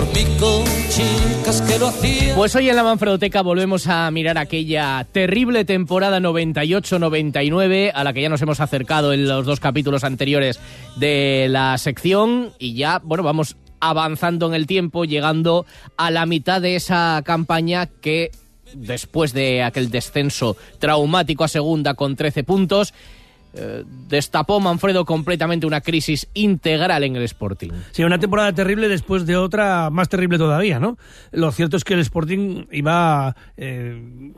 Dormí 0.00 0.24
chicas 0.88 1.62
que 1.62 1.78
lo. 1.78 1.92
Pues 2.34 2.56
hoy 2.56 2.70
en 2.70 2.76
la 2.76 2.82
Manfredoteca 2.82 3.42
volvemos 3.42 3.86
a 3.86 4.10
mirar 4.10 4.38
aquella 4.38 5.06
terrible 5.12 5.64
temporada 5.64 6.20
98-99 6.20 7.92
a 7.94 8.04
la 8.04 8.12
que 8.12 8.22
ya 8.22 8.28
nos 8.28 8.40
hemos 8.40 8.60
acercado 8.60 9.12
en 9.12 9.28
los 9.28 9.44
dos 9.44 9.60
capítulos 9.60 10.04
anteriores 10.04 10.58
de 10.96 11.48
la 11.50 11.76
sección 11.76 12.52
y 12.58 12.74
ya, 12.74 13.00
bueno, 13.02 13.22
vamos 13.22 13.56
avanzando 13.80 14.46
en 14.46 14.54
el 14.54 14.66
tiempo, 14.66 15.04
llegando 15.04 15.66
a 15.96 16.10
la 16.10 16.24
mitad 16.24 16.62
de 16.62 16.76
esa 16.76 17.22
campaña 17.24 17.86
que 17.86 18.30
después 18.74 19.32
de 19.32 19.62
aquel 19.62 19.90
descenso 19.90 20.56
traumático 20.78 21.44
a 21.44 21.48
segunda 21.48 21.94
con 21.94 22.16
13 22.16 22.44
puntos, 22.44 22.94
eh, 23.54 23.84
destapó 24.08 24.60
Manfredo 24.60 25.04
completamente 25.04 25.66
una 25.66 25.80
crisis 25.80 26.28
integral 26.34 27.04
en 27.04 27.16
el 27.16 27.22
Sporting. 27.24 27.70
Sí, 27.92 28.04
una 28.04 28.18
temporada 28.18 28.52
terrible 28.52 28.88
después 28.88 29.26
de 29.26 29.36
otra 29.36 29.90
más 29.90 30.08
terrible 30.08 30.38
todavía, 30.38 30.78
¿no? 30.78 30.96
Lo 31.32 31.50
cierto 31.52 31.76
es 31.76 31.84
que 31.84 31.94
el 31.94 32.00
Sporting 32.00 32.66
iba 32.70 33.34
eh, 33.56 34.32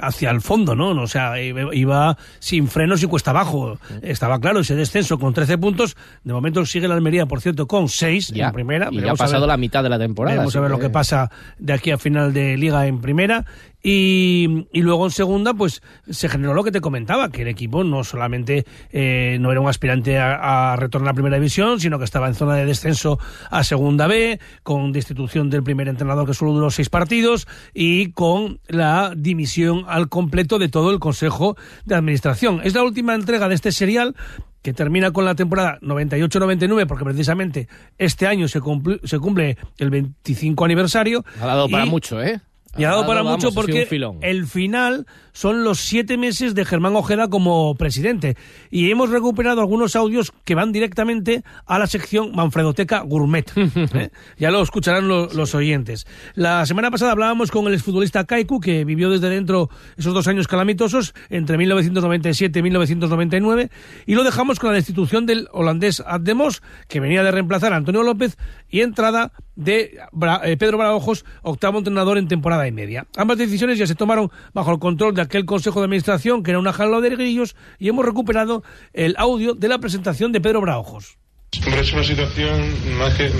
hacia 0.00 0.30
el 0.30 0.40
fondo, 0.40 0.74
¿no? 0.74 0.90
O 0.90 1.06
sea, 1.06 1.40
iba, 1.40 2.16
sin 2.38 2.68
frenos 2.68 3.02
y 3.02 3.06
cuesta 3.06 3.30
abajo. 3.30 3.78
Estaba 4.02 4.38
claro 4.40 4.60
ese 4.60 4.74
descenso 4.76 5.18
con 5.18 5.34
13 5.34 5.58
puntos. 5.58 5.96
De 6.24 6.32
momento 6.32 6.64
sigue 6.66 6.88
la 6.88 6.94
Almería, 6.94 7.26
por 7.26 7.40
cierto, 7.40 7.66
con 7.66 7.88
6 7.88 8.28
Ya, 8.28 8.48
en 8.48 8.52
primera. 8.52 8.88
y 8.90 9.00
ya 9.00 9.12
ha 9.12 9.14
pasado 9.14 9.42
ver- 9.42 9.48
la 9.48 9.56
mitad 9.56 9.82
de 9.82 9.88
la 9.88 9.98
temporada. 9.98 10.36
Vamos 10.38 10.54
a 10.56 10.60
ver 10.60 10.70
lo 10.70 10.78
que 10.78 10.90
pasa 10.90 11.30
de 11.58 11.72
aquí 11.72 11.90
a 11.90 11.98
final 11.98 12.32
de 12.32 12.56
liga 12.56 12.86
en 12.86 13.00
primera. 13.00 13.44
Y, 13.82 14.66
y 14.72 14.82
luego 14.82 15.04
en 15.06 15.10
segunda, 15.10 15.54
pues 15.54 15.82
se 16.08 16.28
generó 16.28 16.54
lo 16.54 16.62
que 16.62 16.70
te 16.70 16.80
comentaba, 16.80 17.30
que 17.30 17.42
el 17.42 17.48
equipo 17.48 17.82
no 17.82 18.04
solamente 18.04 18.64
eh, 18.90 19.38
no 19.40 19.50
era 19.50 19.60
un 19.60 19.68
aspirante 19.68 20.18
a, 20.18 20.72
a 20.72 20.76
retornar 20.76 21.10
a 21.10 21.14
primera 21.14 21.36
división, 21.36 21.80
sino 21.80 21.98
que 21.98 22.04
estaba 22.04 22.28
en 22.28 22.34
zona 22.34 22.54
de 22.54 22.64
descenso 22.64 23.18
a 23.50 23.64
segunda 23.64 24.06
B, 24.06 24.38
con 24.62 24.92
destitución 24.92 25.50
del 25.50 25.62
primer 25.64 25.88
entrenador 25.88 26.26
que 26.26 26.34
solo 26.34 26.52
duró 26.52 26.70
seis 26.70 26.88
partidos 26.90 27.48
y 27.74 28.12
con 28.12 28.60
la 28.68 29.12
dimisión 29.16 29.84
al 29.88 30.08
completo 30.08 30.58
de 30.58 30.68
todo 30.68 30.90
el 30.92 31.00
Consejo 31.00 31.56
de 31.84 31.94
Administración. 31.96 32.60
Es 32.62 32.74
la 32.74 32.84
última 32.84 33.14
entrega 33.14 33.48
de 33.48 33.54
este 33.56 33.72
serial 33.72 34.14
que 34.62 34.72
termina 34.72 35.10
con 35.10 35.24
la 35.24 35.34
temporada 35.34 35.80
98-99, 35.80 36.86
porque 36.86 37.04
precisamente 37.04 37.66
este 37.98 38.28
año 38.28 38.46
se 38.46 38.60
cumple, 38.60 39.00
se 39.02 39.18
cumple 39.18 39.56
el 39.78 39.90
25 39.90 40.64
aniversario. 40.64 41.24
Ha 41.40 41.46
dado 41.46 41.68
para 41.68 41.84
y- 41.84 41.90
mucho, 41.90 42.22
¿eh? 42.22 42.40
Y 42.76 42.84
ha 42.84 42.90
dado 42.90 43.06
para 43.06 43.22
vamos, 43.22 43.44
mucho 43.44 43.54
porque 43.54 43.86
el 44.22 44.46
final 44.46 45.06
son 45.32 45.64
los 45.64 45.80
siete 45.80 46.16
meses 46.18 46.54
de 46.54 46.64
Germán 46.64 46.94
Ojeda 46.96 47.28
como 47.28 47.74
presidente. 47.74 48.36
Y 48.70 48.90
hemos 48.90 49.10
recuperado 49.10 49.60
algunos 49.60 49.96
audios 49.96 50.32
que 50.44 50.54
van 50.54 50.72
directamente 50.72 51.42
a 51.66 51.78
la 51.78 51.86
sección 51.86 52.32
Manfredoteca 52.34 53.00
Gourmet. 53.00 53.50
¿eh? 53.56 54.10
Ya 54.38 54.50
lo 54.50 54.62
escucharán 54.62 55.08
lo- 55.08 55.32
los 55.32 55.54
oyentes. 55.54 56.06
La 56.34 56.64
semana 56.66 56.90
pasada 56.90 57.12
hablábamos 57.12 57.50
con 57.50 57.66
el 57.66 57.74
exfutbolista 57.74 58.24
Kaiku, 58.24 58.60
que 58.60 58.84
vivió 58.84 59.10
desde 59.10 59.28
dentro 59.30 59.70
esos 59.96 60.12
dos 60.14 60.28
años 60.28 60.48
calamitosos, 60.48 61.14
entre 61.30 61.56
1997 61.58 62.58
y 62.58 62.62
1999, 62.62 63.70
y 64.06 64.14
lo 64.14 64.24
dejamos 64.24 64.58
con 64.58 64.70
la 64.70 64.76
destitución 64.76 65.24
del 65.26 65.48
holandés 65.52 66.02
Ademos, 66.06 66.62
que 66.88 67.00
venía 67.00 67.22
de 67.22 67.30
reemplazar 67.30 67.72
a 67.72 67.76
Antonio 67.76 68.02
López, 68.02 68.36
y 68.68 68.80
entrada 68.80 69.32
de 69.56 69.98
eh, 70.44 70.56
Pedro 70.56 70.78
Baraojos, 70.78 71.24
octavo 71.42 71.78
entrenador 71.78 72.18
en 72.18 72.28
temporada 72.28 72.66
y 72.66 72.72
media. 72.72 73.06
Ambas 73.16 73.38
decisiones 73.38 73.78
ya 73.78 73.86
se 73.86 73.94
tomaron 73.94 74.30
bajo 74.52 74.72
el 74.72 74.78
control 74.78 75.14
de 75.14 75.22
aquel 75.22 75.44
Consejo 75.44 75.80
de 75.80 75.86
Administración, 75.86 76.42
que 76.42 76.50
era 76.50 76.60
una 76.60 76.72
jaula 76.72 77.00
de 77.00 77.10
grillos, 77.10 77.56
y 77.78 77.88
hemos 77.88 78.04
recuperado 78.04 78.62
el 78.92 79.14
audio 79.18 79.54
de 79.54 79.68
la 79.68 79.78
presentación 79.78 80.32
de 80.32 80.40
Pedro 80.40 80.60
Baraojos. 80.60 81.18
Hombre, 81.66 81.82
es 81.82 81.92
una 81.92 82.02
situación 82.02 82.98
más 82.98 83.12
que, 83.14 83.30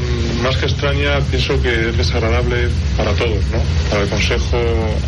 más 0.42 0.56
que 0.58 0.66
extraña, 0.66 1.18
pienso 1.30 1.60
que 1.62 1.88
es 1.88 1.96
desagradable 1.96 2.68
para 2.94 3.12
todos, 3.14 3.42
¿no? 3.50 3.58
Para 3.88 4.02
el 4.02 4.08
Consejo, 4.10 4.58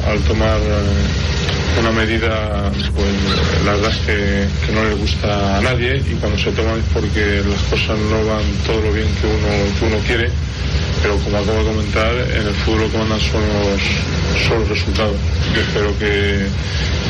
al 0.08 0.18
tomar 0.20 0.58
eh, 0.58 1.80
una 1.80 1.92
medida, 1.92 2.72
pues 2.72 3.64
la 3.64 3.72
verdad 3.72 3.90
es 3.90 3.98
que, 3.98 4.66
que 4.66 4.72
no 4.72 4.84
le 4.84 4.94
gusta 4.94 5.58
a 5.58 5.60
nadie 5.60 5.98
y 5.98 6.14
cuando 6.14 6.38
se 6.38 6.50
toma 6.52 6.74
es 6.76 6.84
porque 6.94 7.42
las 7.46 7.62
cosas 7.64 7.98
no 7.98 8.26
van 8.26 8.44
todo 8.66 8.80
lo 8.80 8.92
bien 8.92 9.08
que 9.20 9.26
uno, 9.26 9.78
que 9.78 9.84
uno 9.84 9.98
quiere, 10.06 10.30
pero 11.04 11.18
como 11.18 11.36
acabo 11.36 11.58
de 11.58 11.64
comentar, 11.64 12.16
en 12.16 12.46
el 12.46 12.54
fútbol 12.54 12.80
lo 12.80 12.90
que 12.90 12.96
mandan 12.96 13.20
son 13.20 13.42
los, 13.42 13.82
son 14.48 14.60
los 14.60 14.68
resultados. 14.70 15.16
Yo 15.54 15.60
espero 15.60 15.98
que, 15.98 16.46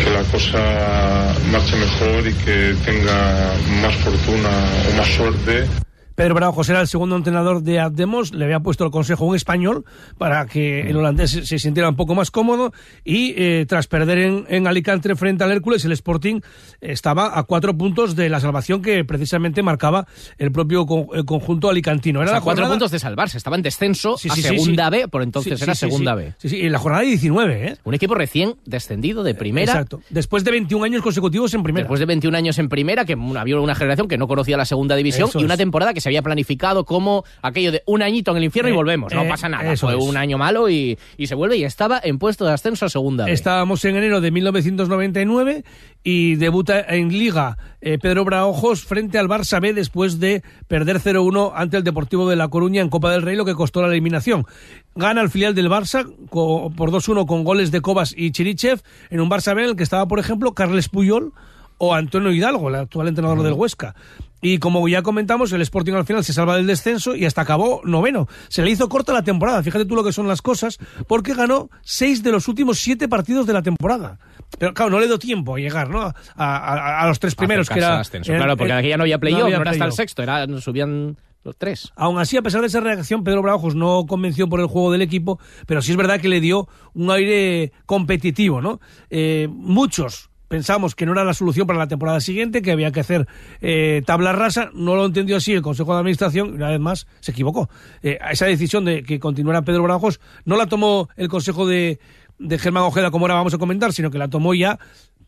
que 0.03 0.11
la 0.11 0.23
cosa 0.33 1.33
marche 1.53 1.77
mejor 1.77 2.27
y 2.27 2.33
que 2.45 2.75
tenga 2.85 3.55
más 3.81 3.95
fortuna 3.95 4.51
o 4.91 4.97
más 4.99 5.07
suerte 5.07 5.69
Pedro 6.15 6.35
Baraojos 6.35 6.69
era 6.69 6.81
el 6.81 6.87
segundo 6.87 7.17
entrenador 7.17 7.63
de 7.63 7.81
Ademos, 7.81 8.33
le 8.33 8.45
había 8.45 8.61
puesto 8.61 8.85
el 8.85 8.91
consejo 8.91 9.25
un 9.25 9.35
español 9.37 9.85
para 10.19 10.47
que 10.47 10.83
el 10.83 10.97
holandés 10.97 11.31
se, 11.31 11.47
se 11.47 11.59
sintiera 11.59 11.89
un 11.89 11.97
poco 11.97 12.15
más 12.15 12.31
cómodo 12.31 12.73
y 13.05 13.35
eh, 13.37 13.67
tras 13.69 13.87
perder 13.89 14.19
en, 14.19 14.45
en 14.49 14.67
Alicante 14.67 15.15
frente 15.17 15.43
al 15.45 15.51
Hércules, 15.53 15.85
el 15.85 15.93
Sporting 15.93 16.41
estaba 16.81 17.39
a 17.39 17.43
cuatro 17.45 17.77
puntos 17.77 18.15
de 18.17 18.29
la 18.29 18.41
salvación 18.41 18.83
que 18.83 19.05
precisamente 19.05 19.63
marcaba 19.63 20.07
el 20.39 20.53
propio 20.53 20.87
con- 20.87 21.07
el 21.15 21.25
conjunto 21.25 21.69
alicantino. 21.69 22.21
Era 22.21 22.27
O 22.27 22.29
sea, 22.31 22.39
la 22.39 22.45
cuatro 22.45 22.63
jornada- 22.65 22.75
puntos 22.75 22.91
de 22.91 22.99
salvarse. 22.99 23.39
Estaba 23.39 23.57
en 23.57 23.63
descenso 23.63 24.17
Sí, 24.17 24.29
a 24.29 24.35
sí, 24.35 24.43
segunda 24.43 24.85
sí. 24.87 24.91
B, 24.99 25.09
por 25.09 25.23
entonces 25.23 25.61
era 25.61 25.75
segunda. 25.75 26.15
B. 26.15 26.35
Sí, 26.39 26.49
sí, 26.49 26.61
en 26.61 26.73
la 26.73 26.79
jornada 26.79 27.03
19, 27.05 27.69
¿eh? 27.69 27.77
Un 27.85 27.95
equipo 27.95 28.15
recién 28.15 28.55
descendido 28.65 29.23
de 29.23 29.35
primera. 29.35 29.73
Exacto. 29.73 30.01
Después 30.11 30.45
de 30.45 30.51
21 30.53 30.85
años 30.85 31.03
consecutivos 31.03 31.53
en 31.55 31.63
primera. 31.63 31.85
Después 31.85 32.01
de 32.01 32.07
21 32.07 32.37
años 32.37 32.59
en 32.59 32.69
primera, 32.69 33.05
que 33.05 33.17
había 33.37 33.59
una 33.59 33.75
generación 33.75 34.09
que 34.09 34.17
no 34.19 34.29
conocía 34.29 34.57
la 34.57 34.65
segunda 34.65 34.95
división 34.97 35.29
Eso 35.29 35.41
y 35.41 35.45
una 35.45 35.55
es. 35.55 35.59
temporada 35.59 35.93
que 35.95 36.01
se 36.05 36.11
había 36.11 36.23
planificado 36.23 36.85
como 36.85 37.25
aquello 37.43 37.73
de 37.73 37.83
un 37.87 38.03
añito 38.03 38.31
en 38.31 38.37
el 38.37 38.45
infierno 38.45 38.69
y 38.69 38.73
Eh, 38.73 38.77
volvemos. 38.77 39.13
No 39.13 39.23
eh, 39.25 39.29
pasa 39.29 39.49
nada. 39.49 39.73
eso 39.73 39.87
Fue 39.89 39.97
es. 39.97 40.05
un 40.05 40.17
año 40.17 40.39
malo 40.39 40.69
y, 40.69 40.99
y 41.17 41.27
se 41.27 41.35
vuelve 41.35 41.57
y 41.57 41.65
estaba 41.65 41.99
en 42.03 42.19
puesto 42.19 42.45
de 42.45 42.53
ascenso 42.53 42.85
a 42.87 42.89
segunda. 42.89 43.29
Estábamos 43.31 43.85
en 43.87 43.97
enero 43.97 44.21
de 44.21 44.31
1999 44.31 45.65
y 46.03 46.35
debuta 46.37 46.81
en 46.81 47.09
Liga 47.09 47.57
eh, 47.81 47.99
Pedro 47.99 48.25
Braojos 48.25 48.85
frente 48.85 49.19
al 49.19 49.29
Barça 49.29 49.61
B 49.61 49.73
después 49.73 50.21
de 50.21 50.43
perder 50.69 51.01
0-1 51.01 51.53
ante 51.55 51.79
el 51.79 51.85
Deportivo 51.85 52.29
de 52.29 52.37
La 52.37 52.49
Coruña 52.49 52.83
en 52.83 52.91
Copa 52.91 53.11
del 53.11 53.23
Rey, 53.23 53.37
lo 53.37 53.45
que 53.45 53.55
costó 53.55 53.81
la 53.83 53.89
eliminación. 53.89 54.47
Gana 54.95 55.23
el 55.23 55.31
filial 55.31 55.55
del 55.55 55.71
Barça 55.71 56.05
por 56.31 56.91
2-1 56.91 57.27
con 57.27 57.45
goles 57.45 57.71
de 57.71 57.81
Cobas 57.81 58.15
y 58.17 58.31
Chirichev 58.33 58.81
en 59.11 59.21
un 59.21 59.31
Barça 59.31 59.55
B 59.55 59.63
en 59.65 59.71
el 59.71 59.77
que 59.77 59.83
estaba, 59.83 60.07
por 60.07 60.19
ejemplo, 60.19 60.53
Carles 60.53 60.89
Puyol 60.89 61.33
o 61.79 61.95
Antonio 61.95 62.31
Hidalgo, 62.31 62.69
el 62.69 62.77
actual 62.77 63.09
entrenador 63.09 63.43
del 63.43 63.55
Huesca. 63.55 63.95
Y 64.45 64.59
como 64.59 64.87
ya 64.87 65.01
comentamos, 65.01 65.51
el 65.53 65.63
Sporting 65.63 65.95
al 65.95 66.05
final 66.05 66.23
se 66.23 66.35
salva 66.35 66.57
del 66.57 66.67
descenso 66.67 67.17
y 67.17 67.25
hasta 67.25 67.41
acabó 67.41 67.81
noveno. 67.85 68.29
Se 68.49 68.63
le 68.63 68.71
hizo 68.71 68.91
corta 68.91 69.15
la 69.15 69.23
temporada, 69.23 69.63
fíjate 69.63 69.87
tú 69.87 69.95
lo 69.97 70.05
que 70.05 70.13
son 70.13 70.29
las 70.29 70.43
cosas, 70.43 70.79
porque 71.09 71.33
ganó 71.33 71.71
seis 71.81 72.23
de 72.23 72.31
los 72.31 72.47
últimos 72.47 72.79
siete 72.79 73.09
partidos 73.09 73.47
de 73.47 73.55
la 73.55 73.63
temporada. 73.63 74.19
Pero 74.59 74.75
claro, 74.75 74.91
no 74.91 75.01
le 75.01 75.07
dio 75.07 75.19
tiempo 75.19 75.57
a 75.57 75.59
llegar, 75.59 75.89
¿no? 75.89 76.03
A, 76.03 76.13
a- 76.37 77.01
a 77.03 77.09
los 77.09 77.19
tres 77.19 77.35
primeros, 77.35 77.71
que 77.71 77.79
era... 77.79 77.95
al 77.95 78.01
ascenso. 78.03 78.31
era- 78.33 78.41
claro, 78.43 78.57
porque 78.59 78.73
era- 78.73 78.79
aquí 78.81 78.89
ya 78.91 78.97
no 78.99 79.05
había 79.05 79.19
playoff, 79.19 79.41
no, 79.41 79.47
había 79.47 79.57
era 79.57 79.71
hasta 79.71 79.85
el 79.87 79.93
sexto, 79.93 80.23
era, 80.23 80.47
subían 80.61 81.17
los 81.43 81.57
tres. 81.57 81.91
Aún 81.97 82.19
así, 82.19 82.37
a 82.37 82.43
pesar 82.43 82.61
de 82.61 82.67
esa 82.67 82.81
reacción, 82.81 83.25
Pedro 83.25 83.41
Braujos 83.43 83.75
no 83.75 84.05
convenció 84.07 84.49
por 84.49 84.61
el 84.61 84.67
juego 84.67 84.93
del 84.93 85.01
equipo, 85.03 85.39
pero 85.67 85.81
sí 85.81 85.91
es 85.93 85.97
verdad 85.97 86.21
que 86.21 86.29
le 86.29 86.41
dio 86.41 86.69
un 86.93 87.11
aire 87.11 87.73
competitivo, 87.87 88.61
¿no? 88.61 88.79
Eh, 89.11 89.49
muchos 89.51 90.29
pensamos 90.49 90.95
que 90.95 91.07
no 91.07 91.13
era 91.13 91.25
la 91.25 91.35
solución 91.35 91.67
para 91.67 91.79
la 91.79 91.89
temporada 91.89 92.21
siguiente, 92.21 92.63
que 92.63 92.73
había 92.73 92.93
que 92.93 93.01
hacer 93.01 93.27
eh, 93.61 94.03
tabla 94.07 94.33
rasa, 94.33 94.71
no 94.75 94.95
lo 94.95 95.07
entendió 95.07 95.37
así 95.37 95.53
el 95.53 95.63
Consejo 95.63 95.93
de 95.93 96.01
Administración 96.01 96.49
y 96.49 96.53
una 96.53 96.71
vez 96.71 96.81
más 96.81 97.07
se 97.21 97.33
equivocó. 97.33 97.69
Eh, 98.03 98.19
esa 98.31 98.47
decisión 98.47 98.85
de 98.85 99.03
que 99.03 99.19
continuara 99.19 99.63
Pedro 99.63 99.83
Braujos 99.83 100.21
no 100.45 100.57
la 100.57 100.67
tomó 100.67 101.09
el 101.17 101.29
Consejo 101.29 101.67
de, 101.67 101.99
de 102.39 102.59
Germán 102.59 102.85
Ojeda, 102.85 103.11
como 103.11 103.25
ahora 103.25 103.35
vamos 103.35 103.55
a 103.55 103.59
comentar, 103.59 103.93
sino 103.93 104.11
que 104.11 104.19
la 104.19 104.29
tomó 104.29 104.55
ya 104.55 104.79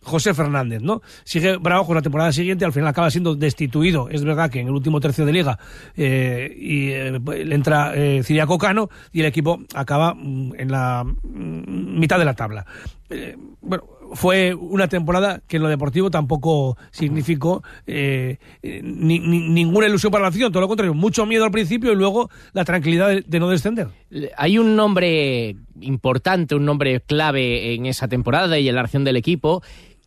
José 0.07 0.35
Fernández, 0.35 0.83
¿no? 0.83 1.03
Sigue 1.25 1.57
Braujos 1.57 1.95
la 1.95 2.03
temporada 2.03 2.33
siguiente, 2.33 2.65
al 2.65 2.73
final 2.73 2.89
acaba 2.89 3.11
siendo 3.11 3.35
destituido. 3.35 4.09
Es 4.09 4.23
verdad 4.23 4.51
que 4.51 4.61
en 4.61 4.69
el 4.69 4.73
último 4.73 5.01
tercio 5.01 5.27
de 5.27 5.33
liga 5.33 5.59
eh, 5.97 6.55
y, 6.57 6.91
eh, 6.91 7.21
entra 7.51 7.93
eh, 7.95 8.23
Ciriaco 8.23 8.57
Cano 8.57 8.89
y 9.13 9.21
el 9.21 9.27
equipo 9.27 9.59
acaba 9.75 10.15
mm, 10.15 10.53
en 10.59 10.71
la 10.71 11.05
mm, 11.05 11.99
mitad 11.99 12.19
de 12.19 12.25
la 12.25 12.35
tabla. 12.35 12.65
Eh, 13.11 13.37
bueno, 13.61 13.85
fue 14.17 14.55
una 14.55 14.89
temporada 14.89 15.41
que 15.47 15.57
en 15.59 15.63
lo 15.63 15.69
deportivo 15.69 16.11
tampoco 16.11 16.77
significó 16.91 17.63
eh, 17.87 18.39
ni- 18.63 19.21
ni- 19.21 19.49
ninguna 19.49 19.87
ilusión 19.87 20.11
para 20.11 20.23
la 20.23 20.29
afición, 20.29 20.51
todo 20.51 20.63
lo 20.63 20.69
contrario, 20.69 20.95
mucho 20.95 21.27
miedo 21.27 21.45
al 21.45 21.51
principio 21.53 21.93
y 21.93 21.97
luego 21.97 22.31
la 22.53 22.65
tranquilidad 22.65 23.09
de, 23.09 23.23
de 23.27 23.39
no 23.41 23.49
descender. 23.49 23.89
Hay 24.37 24.59
un 24.59 24.75
nombre 24.75 25.57
importante, 25.81 26.55
un 26.55 26.65
nombre 26.65 27.01
clave 27.01 27.75
en 27.75 27.87
esa 27.87 28.09
temporada 28.09 28.59
y 28.59 28.69
en 28.69 28.75
la 28.75 28.81
acción 28.81 29.05
del 29.05 29.17
equipo, 29.17 29.63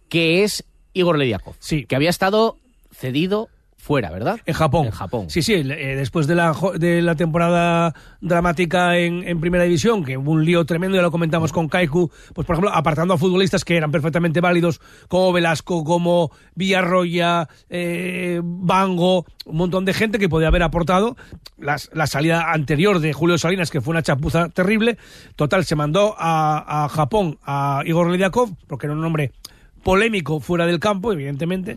que 0.10 0.44
es 0.44 0.66
Igor 0.94 1.18
Lediakov, 1.18 1.56
Sí. 1.60 1.86
que 1.86 1.96
había 1.96 2.10
estado 2.10 2.58
cedido 2.92 3.48
fuera, 3.82 4.12
¿verdad? 4.12 4.40
En 4.46 4.54
Japón. 4.54 4.86
En 4.88 4.92
Japón. 4.92 5.30
Sí, 5.30 5.42
sí, 5.42 5.54
eh, 5.54 5.64
después 5.96 6.28
de 6.28 6.36
la, 6.36 6.54
de 6.78 7.02
la 7.02 7.16
temporada 7.16 7.96
dramática 8.22 8.98
en, 8.98 9.28
en 9.28 9.40
Primera 9.40 9.64
División, 9.64 10.04
que 10.04 10.18
hubo 10.18 10.32
un 10.34 10.46
lío 10.46 10.66
tremendo, 10.66 10.96
ya 10.98 11.02
lo 11.02 11.10
comentamos 11.12 11.52
con 11.54 11.70
Kaiku, 11.70 12.12
pues 12.36 12.46
por 12.46 12.56
ejemplo, 12.56 12.72
apartando 12.72 13.14
a 13.14 13.18
futbolistas 13.18 13.66
que 13.66 13.78
eran 13.78 13.90
perfectamente 13.92 14.42
válidos, 14.42 14.80
como 15.08 15.32
Velasco, 15.34 15.84
como 15.84 16.30
Villarroya, 16.56 17.48
eh, 17.70 18.42
Bango, 18.44 19.26
un 19.46 19.56
montón 19.58 19.86
de 19.86 19.94
gente 19.94 20.20
que 20.20 20.30
podía 20.30 20.50
haber 20.50 20.62
aportado. 20.64 21.16
Las- 21.58 21.90
la 21.94 22.06
salida 22.06 22.52
anterior 22.52 23.00
de 23.00 23.14
Julio 23.14 23.38
Salinas, 23.38 23.72
que 23.72 23.82
fue 23.82 23.92
una 23.92 24.04
chapuza 24.04 24.50
terrible, 24.50 24.98
total, 25.36 25.66
se 25.66 25.76
mandó 25.76 26.16
a, 26.20 26.84
a 26.86 26.90
Japón 26.90 27.40
a 27.46 27.82
Igor 27.86 28.12
Lediakov, 28.12 28.52
porque 28.68 28.88
era 28.88 28.94
un 28.94 29.04
hombre 29.04 29.32
polémico 29.84 30.40
fuera 30.42 30.66
del 30.66 30.80
campo, 30.80 31.12
evidentemente. 31.14 31.76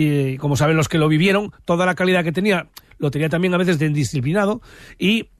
Y 0.00 0.36
como 0.36 0.54
saben 0.54 0.76
los 0.76 0.88
que 0.88 0.96
lo 0.96 1.08
vivieron, 1.08 1.50
toda 1.64 1.84
la 1.84 1.96
calidad 1.96 2.22
que 2.22 2.30
tenía, 2.30 2.68
lo 2.98 3.10
tenía 3.10 3.28
también 3.28 3.52
a 3.54 3.56
veces 3.56 3.80
de 3.80 3.86
indisciplinado 3.86 4.62
y 4.96 5.30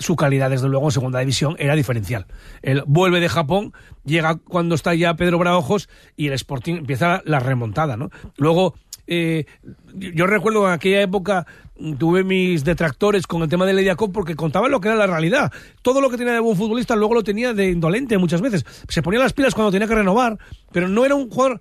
su 0.00 0.16
calidad, 0.16 0.50
desde 0.50 0.68
luego, 0.68 0.86
en 0.86 0.90
segunda 0.90 1.20
división 1.20 1.54
era 1.60 1.76
diferencial. 1.76 2.26
Él 2.62 2.82
vuelve 2.88 3.20
de 3.20 3.28
Japón, 3.28 3.72
llega 4.04 4.34
cuando 4.34 4.74
está 4.74 4.96
ya 4.96 5.14
Pedro 5.14 5.38
Braojos 5.38 5.88
y 6.16 6.26
el 6.26 6.32
Sporting 6.32 6.74
empieza 6.74 7.22
la 7.24 7.38
remontada, 7.38 7.96
¿no? 7.96 8.10
Luego, 8.36 8.74
eh, 9.06 9.44
yo 9.94 10.26
recuerdo 10.26 10.66
en 10.66 10.72
aquella 10.72 11.00
época 11.00 11.46
mm, 11.78 11.94
tuve 11.94 12.24
mis 12.24 12.64
detractores 12.64 13.28
con 13.28 13.42
el 13.42 13.48
tema 13.48 13.64
de 13.64 13.74
Lediakov 13.74 14.10
porque 14.10 14.34
contaban 14.34 14.72
lo 14.72 14.80
que 14.80 14.88
era 14.88 14.96
la 14.96 15.06
realidad. 15.06 15.52
Todo 15.82 16.00
lo 16.00 16.10
que 16.10 16.16
tenía 16.16 16.32
de 16.32 16.40
buen 16.40 16.56
futbolista 16.56 16.96
luego 16.96 17.14
lo 17.14 17.22
tenía 17.22 17.54
de 17.54 17.70
indolente 17.70 18.18
muchas 18.18 18.40
veces. 18.40 18.66
Se 18.88 19.02
ponía 19.02 19.20
las 19.20 19.34
pilas 19.34 19.54
cuando 19.54 19.70
tenía 19.70 19.86
que 19.86 19.94
renovar, 19.94 20.36
pero 20.72 20.88
no 20.88 21.04
era 21.04 21.14
un 21.14 21.30
jugador 21.30 21.60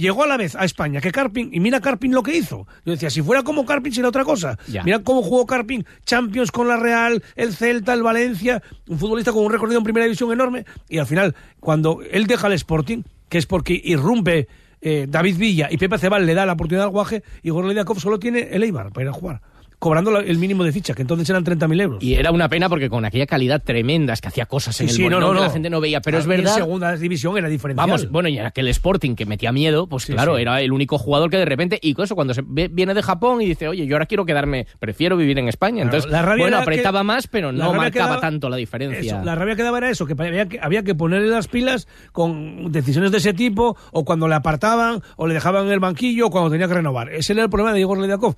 llegó 0.00 0.24
a 0.24 0.26
la 0.26 0.36
vez 0.36 0.56
a 0.56 0.64
España 0.64 1.00
que 1.00 1.12
Carpin, 1.12 1.50
y 1.52 1.60
mira 1.60 1.80
Carpin 1.80 2.12
lo 2.12 2.22
que 2.22 2.36
hizo. 2.36 2.66
Yo 2.84 2.92
decía, 2.92 3.10
si 3.10 3.22
fuera 3.22 3.42
como 3.44 3.64
Carpin 3.64 3.92
sería 3.92 4.08
otra 4.08 4.24
cosa. 4.24 4.58
Ya. 4.66 4.82
Mira 4.82 5.00
cómo 5.00 5.22
jugó 5.22 5.46
Carpin, 5.46 5.86
Champions 6.04 6.50
con 6.50 6.66
la 6.66 6.76
Real, 6.76 7.22
el 7.36 7.54
Celta, 7.54 7.92
el 7.92 8.02
Valencia, 8.02 8.62
un 8.88 8.98
futbolista 8.98 9.32
con 9.32 9.44
un 9.44 9.52
recorrido 9.52 9.78
en 9.78 9.84
primera 9.84 10.04
división 10.04 10.32
enorme, 10.32 10.64
y 10.88 10.98
al 10.98 11.06
final, 11.06 11.36
cuando 11.60 12.00
él 12.10 12.26
deja 12.26 12.48
el 12.48 12.54
Sporting, 12.54 13.02
que 13.28 13.38
es 13.38 13.46
porque 13.46 13.80
irrumpe 13.82 14.48
eh, 14.80 15.06
David 15.08 15.36
Villa 15.36 15.68
y 15.70 15.76
Pepe 15.76 15.98
Cebal 15.98 16.26
le 16.26 16.34
da 16.34 16.46
la 16.46 16.54
oportunidad 16.54 16.86
al 16.86 16.90
guaje, 16.90 17.22
Igor 17.42 17.64
Lediakov 17.64 18.00
solo 18.00 18.18
tiene 18.18 18.48
el 18.52 18.62
Eibar 18.62 18.92
para 18.92 19.04
ir 19.04 19.08
a 19.08 19.12
jugar, 19.12 19.40
cobrando 19.80 20.16
el 20.20 20.38
mínimo 20.38 20.62
de 20.62 20.70
ficha, 20.70 20.94
que 20.94 21.02
entonces 21.02 21.28
eran 21.30 21.44
30.000 21.44 21.80
euros. 21.80 22.02
Y 22.04 22.14
era 22.14 22.30
una 22.30 22.48
pena 22.48 22.68
porque 22.68 22.88
con 22.88 23.04
aquella 23.04 23.26
calidad 23.26 23.60
tremenda, 23.60 24.12
es 24.12 24.20
que 24.20 24.28
hacía 24.28 24.46
cosas 24.46 24.80
en 24.80 24.88
Sí, 24.88 24.92
el 24.92 24.96
sí, 24.96 25.02
no, 25.02 25.16
Molinón 25.16 25.20
no, 25.22 25.28
que 25.30 25.40
no. 25.40 25.46
la 25.46 25.52
gente 25.52 25.70
no 25.70 25.80
veía, 25.80 26.00
pero 26.00 26.18
es 26.18 26.24
Y 26.26 26.30
En 26.30 26.36
verdad... 26.36 26.54
segunda 26.54 26.96
división 26.96 27.36
era 27.36 27.48
diferencial. 27.48 27.88
Vamos, 27.88 28.08
bueno, 28.10 28.28
y 28.28 28.38
en 28.38 28.46
aquel 28.46 28.68
Sporting 28.68 29.16
que 29.16 29.26
metía 29.26 29.50
miedo, 29.50 29.88
pues 29.88 30.04
Sí, 30.04 30.12
claro, 30.12 30.38
era 30.38 30.60
el 30.60 30.70
único 30.70 30.98
jugador 30.98 31.30
que 31.30 31.38
de 31.38 31.44
repente, 31.46 31.78
y 31.82 31.94
con 31.94 32.04
eso, 32.04 32.14
cuando 32.14 32.34
se 32.34 32.42
viene 32.46 32.94
de 32.94 33.02
Japón 33.02 33.42
y 33.42 33.46
dice, 33.46 33.66
oye, 33.66 33.86
yo 33.86 33.96
ahora 33.96 34.06
quiero 34.06 34.24
quedarme, 34.24 34.66
prefiero 34.78 35.16
vivir 35.16 35.38
en 35.38 35.48
España. 35.48 35.82
Claro, 35.82 35.96
Entonces, 35.96 36.12
la 36.12 36.22
rabia 36.22 36.44
bueno, 36.44 36.56
que- 36.58 36.62
apretaba 36.62 37.02
más, 37.02 37.26
pero 37.26 37.50
no 37.50 37.72
marcaba 37.72 38.20
tanto 38.20 38.48
la 38.50 38.56
diferencia. 38.56 39.16
Eso, 39.16 39.24
la 39.24 39.34
rabia 39.34 39.56
que 39.56 39.62
daba 39.62 39.78
era 39.78 39.88
eso, 39.90 40.04
que 40.06 40.12
había, 40.16 40.46
que 40.46 40.60
había 40.60 40.82
que 40.82 40.94
ponerle 40.94 41.28
las 41.28 41.48
pilas 41.48 41.88
con 42.12 42.70
decisiones 42.70 43.12
de 43.12 43.18
ese 43.18 43.32
tipo, 43.32 43.76
o 43.92 44.04
cuando 44.04 44.28
le 44.28 44.34
apartaban, 44.34 45.00
o 45.16 45.26
le 45.26 45.32
dejaban 45.34 45.66
en 45.66 45.72
el 45.72 45.80
banquillo, 45.80 46.26
o 46.26 46.30
cuando 46.30 46.50
tenía 46.50 46.68
que 46.68 46.74
renovar. 46.74 47.10
Ese 47.12 47.32
era 47.32 47.44
el 47.44 47.48
problema 47.48 47.72
de 47.72 47.80
Igor 47.80 47.98
Lediakov. 47.98 48.36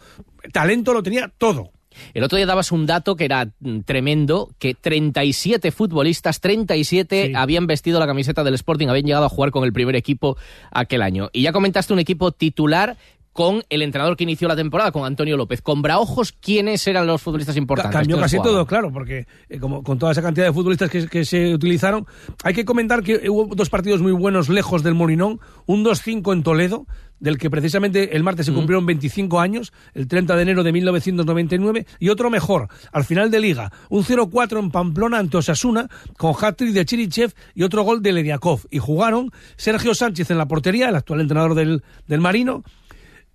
Talento 0.52 0.92
lo 0.92 1.02
tenía 1.02 1.30
todo. 1.38 1.70
El 2.14 2.24
otro 2.24 2.36
día 2.36 2.46
dabas 2.46 2.72
un 2.72 2.86
dato 2.86 3.16
que 3.16 3.26
era 3.26 3.50
mm, 3.60 3.80
tremendo, 3.80 4.50
que 4.58 4.74
37 4.74 5.70
futbolistas, 5.72 6.40
37 6.40 7.26
Sí. 7.26 7.32
habían 7.36 7.66
vestido 7.66 8.00
la 8.00 8.06
camiseta 8.06 8.42
del 8.42 8.54
Sporting, 8.54 8.88
habían 8.88 9.04
llegado 9.04 9.26
a 9.26 9.28
jugar 9.28 9.50
con 9.50 9.64
el 9.64 9.72
primer 9.74 9.94
equipo 9.94 10.36
aquel 10.70 11.02
año. 11.02 11.28
Y 11.34 11.42
ya 11.42 11.52
comentaste 11.52 11.92
un 11.92 11.98
equipo 11.98 12.32
titular 12.32 12.96
con 13.34 13.62
el 13.70 13.80
entrenador 13.80 14.14
que 14.16 14.24
inició 14.24 14.46
la 14.46 14.56
temporada, 14.56 14.92
con 14.92 15.04
Antonio 15.06 15.38
López. 15.38 15.62
Con 15.62 15.80
Braojos, 15.80 16.32
¿quiénes 16.32 16.86
eran 16.86 17.06
los 17.06 17.20
futbolistas 17.22 17.56
importantes? 17.56 17.98
Cambió 17.98 18.16
¿Quiénes 18.16 18.24
casi 18.24 18.36
jugaban? 18.36 18.54
todo, 18.56 18.66
claro, 18.66 18.92
porque 18.92 19.26
eh, 19.48 19.58
como 19.58 19.82
con 19.82 19.98
toda 19.98 20.12
esa 20.12 20.20
cantidad 20.20 20.46
de 20.46 20.52
futbolistas 20.52 20.90
que, 20.90 21.06
que 21.08 21.24
se 21.24 21.54
utilizaron, 21.54 22.06
hay 22.44 22.52
que 22.52 22.66
comentar 22.66 23.02
que 23.02 23.28
hubo 23.30 23.54
dos 23.54 23.70
partidos 23.70 24.02
muy 24.02 24.12
buenos 24.12 24.50
lejos 24.50 24.82
del 24.82 24.94
Molinón, 24.94 25.40
un 25.64 25.82
2-5 25.82 26.30
en 26.32 26.42
Toledo, 26.42 26.86
del 27.22 27.38
que 27.38 27.48
precisamente 27.48 28.16
el 28.16 28.24
martes 28.24 28.46
se 28.46 28.52
cumplieron 28.52 28.84
25 28.84 29.40
años, 29.40 29.72
el 29.94 30.08
30 30.08 30.34
de 30.34 30.42
enero 30.42 30.64
de 30.64 30.72
1999, 30.72 31.86
y 32.00 32.08
otro 32.08 32.30
mejor, 32.30 32.68
al 32.90 33.04
final 33.04 33.30
de 33.30 33.38
liga, 33.38 33.72
un 33.88 34.02
0-4 34.02 34.58
en 34.58 34.72
Pamplona 34.72 35.18
ante 35.18 35.36
Osasuna, 35.36 35.88
con 36.18 36.34
hat-trick 36.34 36.72
de 36.72 36.84
Chirichev 36.84 37.32
y 37.54 37.62
otro 37.62 37.84
gol 37.84 38.02
de 38.02 38.12
Lediakov. 38.12 38.62
Y 38.70 38.80
jugaron 38.80 39.30
Sergio 39.56 39.94
Sánchez 39.94 40.32
en 40.32 40.38
la 40.38 40.48
portería, 40.48 40.88
el 40.88 40.96
actual 40.96 41.20
entrenador 41.20 41.54
del, 41.54 41.84
del 42.08 42.20
Marino, 42.20 42.64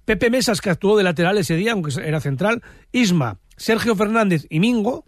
Pepe 0.04 0.30
Mesas, 0.30 0.60
que 0.60 0.70
actuó 0.70 0.98
de 0.98 1.04
lateral 1.04 1.38
ese 1.38 1.56
día, 1.56 1.72
aunque 1.72 1.94
era 2.04 2.20
central, 2.20 2.62
Isma, 2.92 3.40
Sergio 3.56 3.96
Fernández 3.96 4.48
y 4.50 4.60
Mingo. 4.60 5.06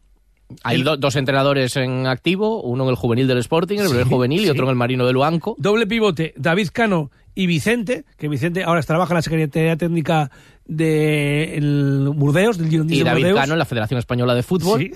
Hay 0.63 0.81
do- 0.81 0.97
dos 0.97 1.15
entrenadores 1.15 1.75
en 1.77 2.07
activo, 2.07 2.61
uno 2.61 2.83
en 2.85 2.89
el 2.89 2.95
juvenil 2.95 3.27
del 3.27 3.37
Sporting, 3.39 3.77
el 3.79 3.87
primer 3.89 4.05
juvenil, 4.07 4.45
y 4.45 4.49
otro 4.49 4.63
en 4.63 4.69
el 4.71 4.75
Marino 4.75 5.05
del 5.05 5.13
Luanco. 5.13 5.55
Doble 5.59 5.85
pivote, 5.87 6.33
David 6.37 6.69
Cano 6.73 7.11
y 7.35 7.45
Vicente, 7.47 8.03
que 8.17 8.27
Vicente 8.27 8.63
ahora 8.63 8.81
trabaja 8.81 9.13
en 9.13 9.17
la 9.17 9.21
Secretaría 9.21 9.75
Técnica 9.77 10.31
del 11.03 12.09
Burdeos, 12.15 12.57
del 12.57 12.69
Girondins 12.69 12.99
Y 12.99 13.03
de 13.03 13.09
David 13.09 13.21
Burdeos. 13.23 13.39
Cano 13.39 13.53
en 13.53 13.59
la 13.59 13.65
Federación 13.65 13.97
Española 13.97 14.33
de 14.35 14.43
Fútbol. 14.43 14.79
Sí. 14.81 14.91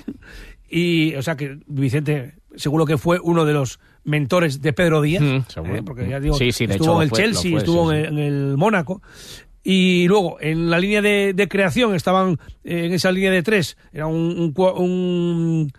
Y, 0.70 1.16
o 1.16 1.22
sea, 1.22 1.36
que 1.38 1.60
Vicente 1.68 2.34
seguro 2.56 2.86
que 2.86 2.98
fue 2.98 3.20
uno 3.22 3.46
de 3.46 3.54
los 3.54 3.80
mentores 4.04 4.62
de 4.62 4.74
Pedro 4.74 5.02
Díaz, 5.02 5.22
Mm. 5.24 5.76
¿eh? 5.76 5.84
porque 5.86 6.08
ya 6.10 6.20
digo, 6.20 6.36
Sí, 6.36 6.52
sí, 6.52 6.66
de 6.66 6.74
estuvo 6.76 6.94
hecho 6.94 6.98
en 6.98 7.04
el 7.04 7.10
fue, 7.10 7.18
Chelsea, 7.20 7.52
fue, 7.52 7.60
estuvo 7.60 7.92
sí, 7.92 7.98
en, 7.98 8.04
sí. 8.04 8.08
el- 8.10 8.20
en 8.20 8.26
el 8.52 8.58
Mónaco. 8.58 9.02
Y 9.64 10.08
luego, 10.08 10.38
en 10.42 10.70
la 10.70 10.78
línea 10.80 11.02
de, 11.02 11.34
de 11.34 11.48
creación, 11.48 11.96
estaban 11.96 12.38
eh, 12.64 12.86
en 12.86 12.94
esa 12.94 13.12
línea 13.12 13.32
de 13.32 13.44
tres, 13.44 13.78
era 13.94 14.08
un, 14.08 14.54
un, 14.56 14.68
un 14.78 15.72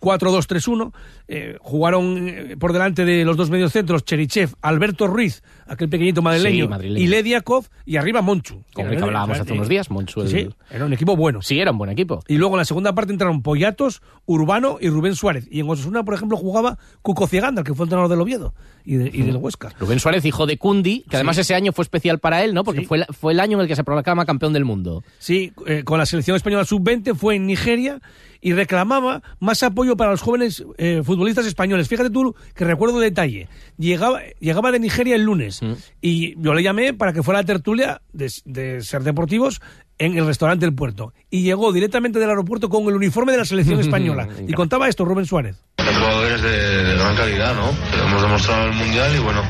4-2-3-1. 0.00 0.92
eh, 1.30 1.56
jugaron 1.60 2.26
eh, 2.28 2.56
por 2.58 2.72
delante 2.72 3.04
de 3.04 3.24
los 3.24 3.36
dos 3.36 3.50
mediocentros 3.50 4.04
Cherichev, 4.04 4.50
Alberto 4.62 5.06
Ruiz, 5.06 5.42
aquel 5.66 5.88
pequeñito 5.90 6.22
madrileño, 6.22 6.64
Sí, 6.64 6.68
madrileño. 6.68 7.04
y 7.04 7.06
Lediakov, 7.08 7.66
y 7.84 7.96
arriba 7.96 8.22
Monchu. 8.22 8.62
Como 8.72 8.88
el 8.88 8.96
que 8.96 9.02
hablábamos 9.02 9.38
hace 9.38 9.52
unos 9.52 9.68
días, 9.68 9.90
Monchu. 9.90 10.26
Sí, 10.26 10.36
el- 10.38 10.48
sí, 10.50 10.54
era 10.70 10.86
un 10.86 10.92
equipo 10.94 11.16
bueno. 11.16 11.42
Sí, 11.42 11.60
era 11.60 11.70
un 11.72 11.78
buen 11.78 11.90
equipo. 11.90 12.22
Y 12.28 12.36
luego 12.38 12.54
en 12.54 12.58
la 12.58 12.64
segunda 12.64 12.94
parte 12.94 13.12
entraron 13.12 13.42
Poyatos, 13.42 14.00
Urbano 14.24 14.78
y 14.80 14.88
Rubén 14.88 15.14
Suárez. 15.16 15.46
Y 15.50 15.60
en 15.60 15.68
Osasuna, 15.68 16.02
por 16.04 16.14
ejemplo, 16.14 16.36
jugaba 16.38 16.78
Cuco 17.02 17.26
Cieganda, 17.26 17.62
que 17.62 17.74
fue 17.74 17.84
el 17.84 17.88
entrenador 17.88 18.10
del 18.10 18.20
Oviedo 18.22 18.54
y, 18.84 18.96
de- 18.96 19.10
y 19.12 19.22
del 19.22 19.36
Huesca. 19.36 19.70
Rubén 19.78 20.00
Suárez, 20.00 20.24
hijo 20.24 20.46
de 20.46 20.56
Cundi, 20.56 21.04
que 21.10 21.16
además 21.16 21.36
ese 21.36 21.54
año 21.54 21.72
fue 21.72 21.82
especial 21.82 22.18
para 22.18 22.42
él, 22.42 22.54
¿no? 22.54 22.64
Porque 22.64 22.80
Sí. 22.80 22.86
fue, 22.86 22.98
la- 22.98 23.06
fue 23.10 23.32
el 23.34 23.40
año 23.40 23.58
en 23.58 23.62
el 23.62 23.68
que 23.68 23.76
se 23.76 23.84
proclama 23.84 24.24
campeón 24.24 24.52
del 24.54 24.64
mundo. 24.64 25.02
Sí, 25.18 25.52
eh, 25.66 25.82
con 25.84 25.98
la 25.98 26.06
selección 26.06 26.36
española 26.36 26.64
sub-20 26.64 27.14
fue 27.14 27.34
en 27.36 27.46
Nigeria 27.46 28.00
y 28.40 28.52
reclamaba 28.52 29.22
más 29.40 29.62
apoyo 29.62 29.96
para 29.96 30.10
los 30.10 30.20
jóvenes 30.20 30.64
eh, 30.76 31.02
futbolistas 31.04 31.46
españoles. 31.46 31.88
Fíjate 31.88 32.10
tú 32.10 32.34
que 32.54 32.64
recuerdo 32.64 32.98
detalle. 33.00 33.48
Llegaba, 33.76 34.20
llegaba 34.40 34.72
de 34.72 34.80
Nigeria 34.80 35.14
el 35.14 35.22
lunes 35.22 35.60
y 36.00 36.40
yo 36.40 36.54
le 36.54 36.62
llamé 36.62 36.94
para 36.94 37.12
que 37.12 37.22
fuera 37.22 37.40
a 37.40 37.42
la 37.42 37.46
tertulia 37.46 38.02
de, 38.12 38.32
de 38.44 38.80
Ser 38.82 39.02
Deportivos 39.02 39.60
en 39.98 40.16
el 40.16 40.26
restaurante 40.26 40.64
del 40.64 40.74
puerto. 40.74 41.12
Y 41.30 41.42
llegó 41.42 41.72
directamente 41.72 42.18
del 42.18 42.28
aeropuerto 42.30 42.68
con 42.68 42.84
el 42.84 42.94
uniforme 42.94 43.32
de 43.32 43.38
la 43.38 43.44
selección 43.44 43.80
española. 43.80 44.28
y 44.46 44.52
contaba 44.52 44.88
esto 44.88 45.04
Rubén 45.04 45.26
Suárez. 45.26 45.56
Hay 45.78 45.94
jugadores 45.94 46.42
de, 46.42 46.50
de 46.84 46.94
gran 46.94 47.16
calidad, 47.16 47.54
¿no? 47.54 47.70
Hemos 48.06 48.22
demostrado 48.22 48.66
en 48.66 48.72
el 48.72 48.76
Mundial 48.78 49.16
y 49.16 49.18
bueno, 49.18 49.42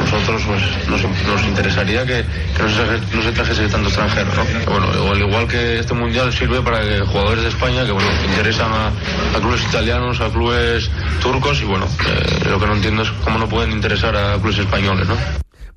nosotros 0.00 0.42
pues 0.46 0.62
nos, 0.88 1.02
nos 1.02 1.44
interesaría 1.46 2.04
que, 2.04 2.24
que 2.56 2.62
no, 2.62 3.22
se, 3.22 3.32
trajese 3.32 3.68
tanto 3.68 3.88
extranjero, 3.88 4.30
¿no? 4.34 4.70
Bueno, 4.70 4.86
igual, 4.94 5.20
igual 5.20 5.48
que 5.48 5.78
este 5.78 5.94
Mundial 5.94 6.32
sirve 6.32 6.60
para 6.62 6.80
que 6.80 7.00
jugadores 7.00 7.42
de 7.42 7.48
España 7.50 7.84
que 7.84 7.92
bueno, 7.92 8.08
interesan 8.28 8.70
a, 8.72 8.92
clubes 9.38 9.62
italianos, 9.68 10.20
a 10.20 10.30
clubes 10.30 10.90
turcos 11.22 11.60
y 11.62 11.64
bueno, 11.64 11.86
eh, 11.86 12.48
lo 12.48 12.58
que 12.58 12.66
no 12.66 12.74
entiendo 12.74 13.02
es 13.02 13.10
cómo 13.24 13.38
no 13.38 13.48
pueden 13.48 13.72
interesar 13.72 14.16
a 14.16 14.38
clubes 14.38 14.58
españoles, 14.58 15.08
¿no? 15.08 15.16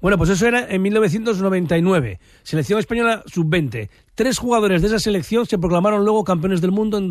Bueno, 0.02 0.18
pues 0.18 0.32
eso 0.32 0.46
era 0.46 0.68
en 0.70 0.82
1999. 0.82 2.20
Selección 2.44 2.78
española 2.78 3.24
sub-20. 3.26 3.88
Tres 4.16 4.38
jugadores 4.38 4.82
de 4.82 4.90
esa 4.90 5.00
selección 5.00 5.46
se 5.46 5.58
proclamaron 5.58 6.04
luego 6.04 6.26
campeones 6.26 6.60
del 6.60 6.72
mundo 6.72 6.98
en 6.98 7.08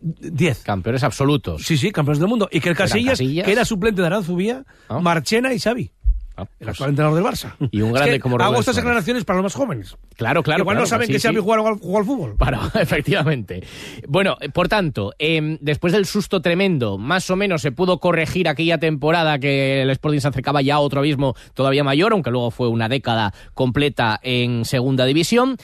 2010. 0.00 0.62
Campeones 0.62 1.02
absolutos. 1.02 1.62
Sí, 1.64 1.76
sí, 1.76 1.90
campeones 1.90 2.20
del 2.20 2.28
mundo. 2.28 2.48
Y 2.50 2.60
que 2.60 2.68
el 2.68 2.76
Casillas, 2.76 3.12
Casillas. 3.18 3.44
que 3.46 3.52
era 3.52 3.64
suplente 3.64 4.00
de 4.00 4.06
Aranzubía, 4.06 4.64
Ah. 4.88 5.00
Marchena 5.00 5.52
y 5.52 5.58
Xavi. 5.58 5.90
Ah, 6.36 6.42
el 6.42 6.48
pues- 6.58 6.68
actual 6.68 6.90
entrenador 6.90 7.16
del 7.20 7.24
Barça. 7.32 7.54
Y 7.72 7.80
un 7.80 7.88
Es 7.88 7.94
grande 7.94 8.12
que 8.12 8.20
como 8.20 8.36
Hago 8.38 8.60
estas 8.60 8.76
declaraciones 8.76 9.24
para 9.24 9.38
los 9.38 9.44
más 9.44 9.54
jóvenes. 9.56 9.96
Claro, 10.16 10.44
claro. 10.44 10.60
Igual 10.62 10.76
claro, 10.76 10.84
no 10.84 10.86
saben 10.88 11.08
sí, 11.08 11.14
que 11.14 11.18
sabe 11.18 11.34
sí. 11.34 11.40
jugar, 11.42 11.58
al- 11.58 11.78
fútbol. 11.80 12.36
Para, 12.38 12.60
efectivamente. 12.80 13.64
Bueno, 14.06 14.36
eh, 14.40 14.48
por 14.48 14.68
tanto, 14.68 15.12
eh, 15.18 15.58
después 15.60 15.92
del 15.92 16.06
susto 16.06 16.40
tremendo, 16.40 16.96
más 16.96 17.28
o 17.30 17.34
menos 17.34 17.60
se 17.62 17.72
pudo 17.72 17.98
corregir 17.98 18.46
aquella 18.48 18.78
temporada 18.78 19.40
que 19.40 19.82
el 19.82 19.90
Sporting 19.90 20.20
se 20.20 20.28
acercaba 20.28 20.62
ya 20.62 20.76
a 20.76 20.80
otro 20.80 21.00
abismo 21.00 21.34
todavía 21.54 21.82
mayor, 21.82 22.12
aunque 22.12 22.30
luego 22.30 22.52
fue 22.52 22.68
una 22.68 22.88
década 22.88 23.34
completa 23.54 24.20
en 24.22 24.64
segunda 24.64 25.06
división. 25.06 25.56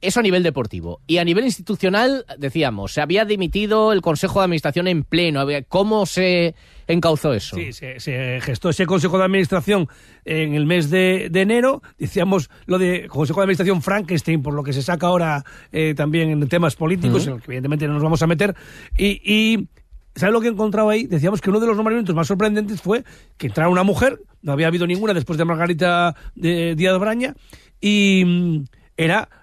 Eso 0.00 0.20
a 0.20 0.22
nivel 0.22 0.42
deportivo. 0.42 1.00
Y 1.06 1.18
a 1.18 1.24
nivel 1.24 1.44
institucional, 1.44 2.24
decíamos, 2.38 2.92
se 2.92 3.02
había 3.02 3.24
dimitido 3.24 3.92
el 3.92 4.00
Consejo 4.00 4.40
de 4.40 4.44
Administración 4.44 4.88
en 4.88 5.04
pleno. 5.04 5.46
¿Cómo 5.68 6.06
se 6.06 6.54
encauzó 6.86 7.34
eso? 7.34 7.56
Sí, 7.56 7.72
se, 7.72 8.00
se 8.00 8.40
gestó 8.40 8.70
ese 8.70 8.86
Consejo 8.86 9.18
de 9.18 9.24
Administración 9.24 9.88
en 10.24 10.54
el 10.54 10.64
mes 10.64 10.90
de, 10.90 11.28
de 11.30 11.40
enero. 11.42 11.82
Decíamos 11.98 12.50
lo 12.66 12.78
de 12.78 13.08
Consejo 13.08 13.40
de 13.40 13.44
Administración 13.44 13.82
Frankenstein, 13.82 14.42
por 14.42 14.54
lo 14.54 14.62
que 14.62 14.72
se 14.72 14.82
saca 14.82 15.06
ahora 15.06 15.44
eh, 15.70 15.94
también 15.94 16.30
en 16.30 16.48
temas 16.48 16.76
políticos, 16.76 17.26
en 17.26 17.34
los 17.34 17.42
que 17.42 17.48
evidentemente 17.48 17.86
no 17.86 17.94
nos 17.94 18.02
vamos 18.02 18.22
a 18.22 18.26
meter. 18.26 18.54
Y, 18.96 19.20
y 19.24 19.68
¿sabes 20.14 20.32
lo 20.32 20.40
que 20.40 20.48
he 20.48 20.50
encontrado 20.50 20.88
ahí? 20.88 21.06
Decíamos 21.06 21.40
que 21.40 21.50
uno 21.50 21.60
de 21.60 21.66
los 21.66 21.76
nombramientos 21.76 22.14
más 22.14 22.26
sorprendentes 22.26 22.80
fue 22.80 23.04
que 23.36 23.48
entrara 23.48 23.68
una 23.68 23.82
mujer, 23.82 24.20
no 24.42 24.52
había 24.52 24.68
habido 24.68 24.86
ninguna 24.86 25.12
después 25.12 25.38
de 25.38 25.44
Margarita 25.44 26.16
de 26.34 26.74
Díaz 26.74 26.98
Braña, 26.98 27.34
y 27.80 28.24
mm, 28.24 28.64
era 28.96 29.28
eh, 29.28 29.39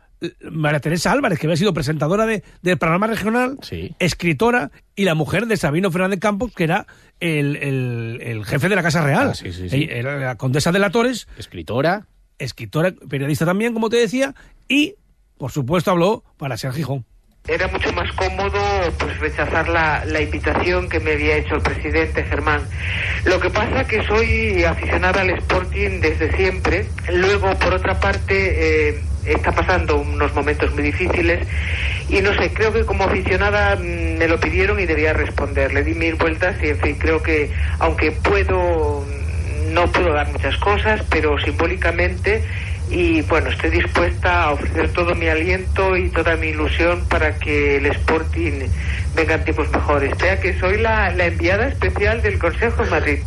María 0.52 0.80
Teresa 0.80 1.12
Álvarez, 1.12 1.40
que 1.40 1.48
había 1.48 1.58
sido 1.58 1.74
presentadora 1.74 2.26
de, 2.26 2.44
del 2.62 2.78
programa 2.78 3.08
regional, 3.08 3.58
Sí. 3.62 3.94
escritora 4.00 4.72
y 4.96 5.04
la 5.06 5.14
mujer 5.16 5.46
de 5.46 5.58
Sabino 5.58 5.92
Fernández 5.92 6.20
Campos, 6.20 6.52
que 6.56 6.64
era 6.64 6.88
el, 7.20 7.56
el- 7.58 8.20
el 8.24 8.46
jefe 8.46 8.70
de 8.70 8.76
la 8.76 8.84
Casa 8.84 9.04
Real. 9.04 9.30
Ah, 9.32 9.36
sí, 9.36 9.52
sí, 9.54 9.88
Era 9.90 10.18
la 10.18 10.36
condesa 10.36 10.72
de 10.72 10.80
la 10.80 10.90
Torres, 10.90 11.28
Escritora. 11.38 12.08
escritora, 12.40 12.94
periodista 13.10 13.46
también, 13.46 13.74
como 13.74 13.90
te 13.90 13.98
decía, 13.98 14.34
y, 14.68 14.96
por 15.38 15.52
supuesto, 15.52 15.92
habló 15.92 16.24
para 16.38 16.58
ser 16.58 16.72
Gijón. 16.74 17.06
Era 17.48 17.68
mucho 17.70 17.94
más 17.94 18.12
cómodo 18.14 18.60
pues 19.00 19.18
rechazar 19.20 19.70
la, 19.70 20.04
la 20.04 20.20
invitación 20.22 20.90
que 20.90 21.00
me 21.00 21.14
había 21.14 21.38
hecho 21.38 21.56
el 21.56 21.62
presidente 21.62 22.24
Germán. 22.26 22.62
Lo 23.24 23.40
que 23.40 23.50
pasa 23.50 23.88
que 23.88 24.06
soy 24.06 24.64
aficionada 24.66 25.22
al 25.22 25.30
Sporting 25.30 26.02
desde 26.02 26.36
siempre. 26.36 26.86
Luego, 27.14 27.58
por 27.58 27.74
otra 27.76 27.98
parte, 28.02 28.90
eh, 28.90 29.02
está 29.27 29.51
pasando 29.51 29.98
unos 29.98 30.34
momentos 30.34 30.74
muy 30.74 30.84
difíciles 30.84 31.48
y 32.10 32.22
no 32.22 32.34
sé, 32.34 32.51
creo 32.53 32.72
que 32.72 32.86
como 32.86 33.03
aficionada 33.03 33.75
mm, 33.75 34.17
me 34.17 34.27
lo 34.27 34.39
pidieron 34.39 34.79
y 34.79 34.86
debía 34.86 35.13
responder. 35.13 35.74
Le 35.74 35.84
di 35.84 35.93
mil 35.93 36.15
vueltas 36.15 36.55
y 36.63 36.69
en 36.69 36.79
fin, 36.79 36.96
creo 36.98 37.22
que 37.22 37.51
aunque 37.79 38.12
puedo 38.12 39.05
no 39.72 39.91
puedo 39.91 40.13
dar 40.13 40.31
muchas 40.31 40.57
cosas, 40.57 41.01
pero 41.10 41.38
simbólicamente 41.39 42.43
y 42.89 43.22
bueno, 43.24 43.50
estoy 43.50 43.69
dispuesta 43.69 44.43
a 44.43 44.51
ofrecer 44.51 44.93
todo 44.93 45.13
mi 45.13 45.27
aliento 45.27 45.98
y 45.98 46.10
toda 46.10 46.38
mi 46.38 46.48
ilusión 46.48 47.03
para 47.10 47.38
que 47.38 47.77
el 47.77 47.86
Sporting 47.88 48.69
venga 49.13 49.36
en 49.36 49.43
tiempos 49.43 49.69
mejores. 49.72 50.17
Vea 50.17 50.39
que 50.39 50.57
soy 50.60 50.77
la, 50.77 51.12
la 51.12 51.25
enviada 51.25 51.67
especial 51.67 52.22
del 52.22 52.39
Consejo 52.39 52.84
en 52.84 52.89
Madrid. 52.89 53.19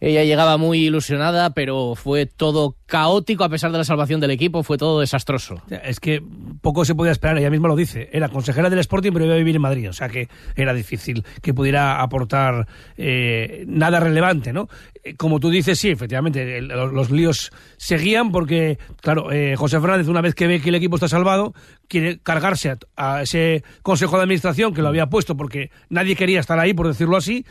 Ella 0.00 0.24
llegaba 0.24 0.56
muy 0.56 0.86
ilusionada, 0.86 1.50
pero 1.50 1.94
fue 1.94 2.26
todo 2.26 2.75
caótico 2.86 3.42
a 3.44 3.48
pesar 3.48 3.72
de 3.72 3.78
la 3.78 3.84
salvación 3.84 4.20
del 4.20 4.30
equipo, 4.30 4.62
fue 4.62 4.78
todo 4.78 5.00
desastroso. 5.00 5.60
Es 5.82 6.00
que 6.00 6.22
poco 6.60 6.84
se 6.84 6.94
podía 6.94 7.12
esperar, 7.12 7.36
ella 7.38 7.50
misma 7.50 7.68
lo 7.68 7.76
dice. 7.76 8.08
Era 8.12 8.28
consejera 8.28 8.70
del 8.70 8.78
Sporting, 8.78 9.12
pero 9.12 9.24
iba 9.24 9.34
a 9.34 9.38
vivir 9.38 9.56
en 9.56 9.62
Madrid. 9.62 9.90
O 9.90 9.92
sea 9.92 10.08
que 10.08 10.28
era 10.54 10.72
difícil 10.72 11.24
que 11.42 11.52
pudiera 11.52 12.00
aportar 12.00 12.66
eh, 12.96 13.64
nada 13.66 14.00
relevante, 14.00 14.52
¿no? 14.52 14.68
Eh, 15.02 15.16
Como 15.16 15.40
tú 15.40 15.50
dices, 15.50 15.78
sí, 15.78 15.90
efectivamente, 15.90 16.60
los, 16.62 17.10
líos 17.10 17.50
seguían 17.76 18.30
porque, 18.30 18.78
claro, 19.00 19.32
eh, 19.32 19.56
José 19.56 19.80
Fernández, 19.80 20.08
una 20.08 20.20
vez 20.20 20.34
que 20.34 20.46
ve 20.46 20.60
que 20.60 20.68
el 20.68 20.76
equipo 20.76 20.96
está 20.96 21.08
salvado, 21.08 21.54
quiere 21.88 22.18
cargarse 22.18 22.76
a, 22.96 23.22
ese 23.22 23.64
consejo 23.82 24.16
de 24.16 24.22
administración 24.22 24.74
que 24.74 24.82
lo 24.82 24.88
había 24.88 25.06
puesto 25.06 25.36
porque 25.36 25.70
nadie 25.88 26.16
quería 26.16 26.40
estar 26.40 26.58
ahí, 26.58 26.74
por 26.74 26.86
decirlo 26.86 27.16
así. 27.16 27.44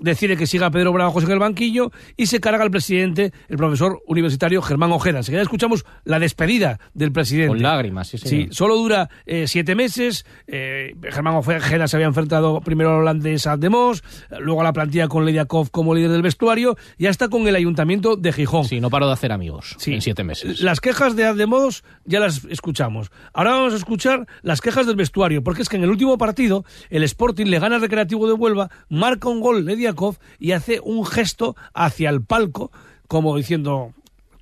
decide 0.00 0.36
que 0.36 0.46
siga 0.46 0.70
Pedro 0.70 0.92
Bravos 0.92 1.24
en 1.24 1.30
el 1.30 1.38
banquillo 1.38 1.90
y 2.16 2.26
se 2.26 2.40
carga 2.40 2.62
al 2.62 2.70
presidente, 2.70 3.32
el 3.48 3.56
profesor 3.56 4.02
universitario 4.06 4.43
Germán 4.62 4.92
Ojeda. 4.92 5.18
Enseguida 5.18 5.42
escuchamos 5.42 5.84
la 6.04 6.18
despedida 6.18 6.78
del 6.94 7.12
presidente. 7.12 7.48
Con 7.48 7.62
lágrimas, 7.62 8.08
sí, 8.08 8.18
señor. 8.18 8.48
Sí, 8.48 8.54
solo 8.54 8.76
dura 8.76 9.08
eh, 9.26 9.46
siete 9.48 9.74
meses. 9.74 10.24
Eh, 10.46 10.94
Germán 11.10 11.34
Ojeda 11.36 11.88
se 11.88 11.96
había 11.96 12.06
enfrentado 12.06 12.60
primero 12.60 12.90
al 12.90 13.00
holandés 13.00 13.46
a 13.46 13.56
Demos, 13.56 14.02
luego 14.38 14.60
a 14.60 14.64
la 14.64 14.72
plantilla 14.72 15.08
con 15.08 15.24
Lediakov 15.24 15.70
como 15.70 15.94
líder 15.94 16.10
del 16.10 16.22
vestuario 16.22 16.76
y 16.98 17.06
hasta 17.06 17.28
con 17.28 17.46
el 17.48 17.54
ayuntamiento 17.56 18.16
de 18.16 18.32
Gijón. 18.32 18.64
Sí, 18.64 18.80
no 18.80 18.90
paró 18.90 19.06
de 19.06 19.12
hacer 19.14 19.32
amigos 19.32 19.74
Sí. 19.78 19.94
en 19.94 20.00
siete 20.02 20.24
meses. 20.24 20.60
Las 20.60 20.80
quejas 20.80 21.16
de 21.16 21.24
Ademos 21.24 21.84
ya 22.04 22.20
las 22.20 22.44
escuchamos. 22.46 23.10
Ahora 23.32 23.52
vamos 23.52 23.72
a 23.72 23.76
escuchar 23.76 24.26
las 24.42 24.60
quejas 24.60 24.86
del 24.86 24.96
vestuario, 24.96 25.42
porque 25.42 25.62
es 25.62 25.68
que 25.68 25.76
en 25.76 25.84
el 25.84 25.90
último 25.90 26.18
partido 26.18 26.64
el 26.90 27.02
Sporting 27.04 27.46
le 27.46 27.58
gana 27.58 27.76
al 27.76 27.80
Recreativo 27.82 28.26
de 28.26 28.32
Huelva, 28.34 28.70
marca 28.88 29.28
un 29.28 29.40
gol 29.40 29.64
Lediakov 29.64 30.16
y 30.38 30.52
hace 30.52 30.80
un 30.82 31.04
gesto 31.06 31.56
hacia 31.74 32.10
el 32.10 32.22
palco, 32.22 32.70
como 33.08 33.36
diciendo 33.36 33.92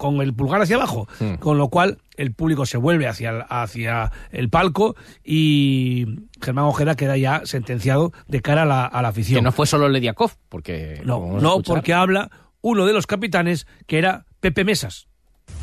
con 0.02 0.21
el 0.21 0.35
pulgar 0.35 0.61
hacia 0.61 0.75
abajo, 0.76 1.06
Hmm. 1.21 1.35
con 1.35 1.56
lo 1.59 1.68
cual 1.68 1.99
el 2.16 2.35
público 2.35 2.66
se 2.66 2.76
vuelve 2.76 3.06
hacia 3.06 3.30
el, 3.30 3.44
hacia 3.49 4.11
el 4.32 4.49
palco 4.50 4.97
y 5.25 6.06
Germán 6.42 6.64
Ojeda 6.64 6.97
queda 6.97 7.16
ya 7.16 7.42
sentenciado 7.44 8.12
de 8.26 8.40
cara 8.42 8.62
a 8.62 8.66
la, 8.66 8.85
a 8.85 9.00
la 9.00 9.09
afición. 9.09 9.38
Que 9.38 9.42
no 9.42 9.52
fue 9.52 9.66
solo 9.66 9.88
Lediakov, 9.88 10.32
porque... 10.49 11.00
no, 11.04 11.38
no, 11.40 11.62
porque 11.62 11.94
habla 11.94 12.30
uno 12.61 12.85
de 12.87 12.92
los 12.92 13.06
capitanes 13.06 13.66
que 13.87 13.99
era 13.99 14.26
Pepe 14.40 14.64
Mesas. 14.64 15.06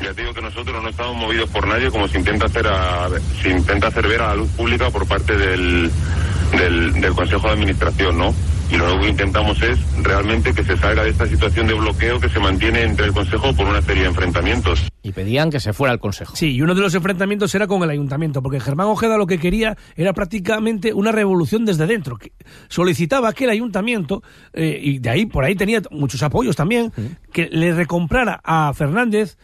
Ya 0.00 0.12
te 0.14 0.22
digo 0.22 0.32
que 0.32 0.40
nosotros 0.42 0.82
no 0.82 0.88
estamos 0.88 1.16
movidos 1.16 1.48
por 1.50 1.66
nadie 1.66 1.90
como 1.90 2.08
se 2.08 2.18
intenta 2.18 2.46
hacer 2.46 2.66
a, 2.66 3.08
se 3.42 3.50
intenta 3.50 3.88
hacer 3.88 4.06
ver 4.08 4.22
a 4.22 4.28
la 4.28 4.34
luz 4.36 4.50
pública 4.50 4.88
por 4.90 5.06
parte 5.06 5.36
del, 5.36 5.90
del, 6.56 6.92
del 7.00 7.12
Consejo 7.14 7.46
de 7.48 7.52
Administración, 7.54 8.16
¿no? 8.18 8.34
Y 8.70 8.76
lo 8.76 8.84
único 8.84 9.00
que 9.02 9.08
intentamos 9.10 9.60
es 9.62 9.78
realmente 10.02 10.54
que 10.54 10.62
se 10.62 10.76
salga 10.76 11.02
de 11.02 11.10
esta 11.10 11.26
situación 11.26 11.66
de 11.66 11.74
bloqueo 11.74 12.20
que 12.20 12.28
se 12.28 12.38
mantiene 12.38 12.82
entre 12.82 13.06
el 13.06 13.12
Consejo 13.12 13.52
por 13.54 13.66
una 13.66 13.82
serie 13.82 14.02
de 14.02 14.08
enfrentamientos. 14.10 14.86
Y 15.02 15.12
pedían 15.12 15.50
que 15.50 15.60
se 15.60 15.72
fuera 15.72 15.92
al 15.92 15.98
consejo. 15.98 16.36
Sí, 16.36 16.54
y 16.54 16.62
uno 16.62 16.74
de 16.74 16.82
los 16.82 16.94
enfrentamientos 16.94 17.54
era 17.54 17.66
con 17.66 17.82
el 17.82 17.90
ayuntamiento, 17.90 18.42
porque 18.42 18.60
Germán 18.60 18.86
Ojeda 18.86 19.16
lo 19.16 19.26
que 19.26 19.38
quería 19.38 19.76
era 19.96 20.12
prácticamente 20.12 20.92
una 20.92 21.10
revolución 21.10 21.64
desde 21.64 21.86
dentro. 21.86 22.16
que 22.16 22.32
solicitaba 22.68 23.32
que 23.32 23.44
el 23.44 23.50
ayuntamiento, 23.50 24.22
eh, 24.52 24.78
y 24.80 24.98
de 24.98 25.10
ahí, 25.10 25.26
por 25.26 25.44
ahí 25.44 25.54
tenía 25.54 25.82
muchos 25.90 26.22
apoyos 26.22 26.54
también, 26.54 26.92
que 27.32 27.48
le 27.50 27.74
recomprara 27.74 28.40
a 28.44 28.72
Fernández 28.74 29.36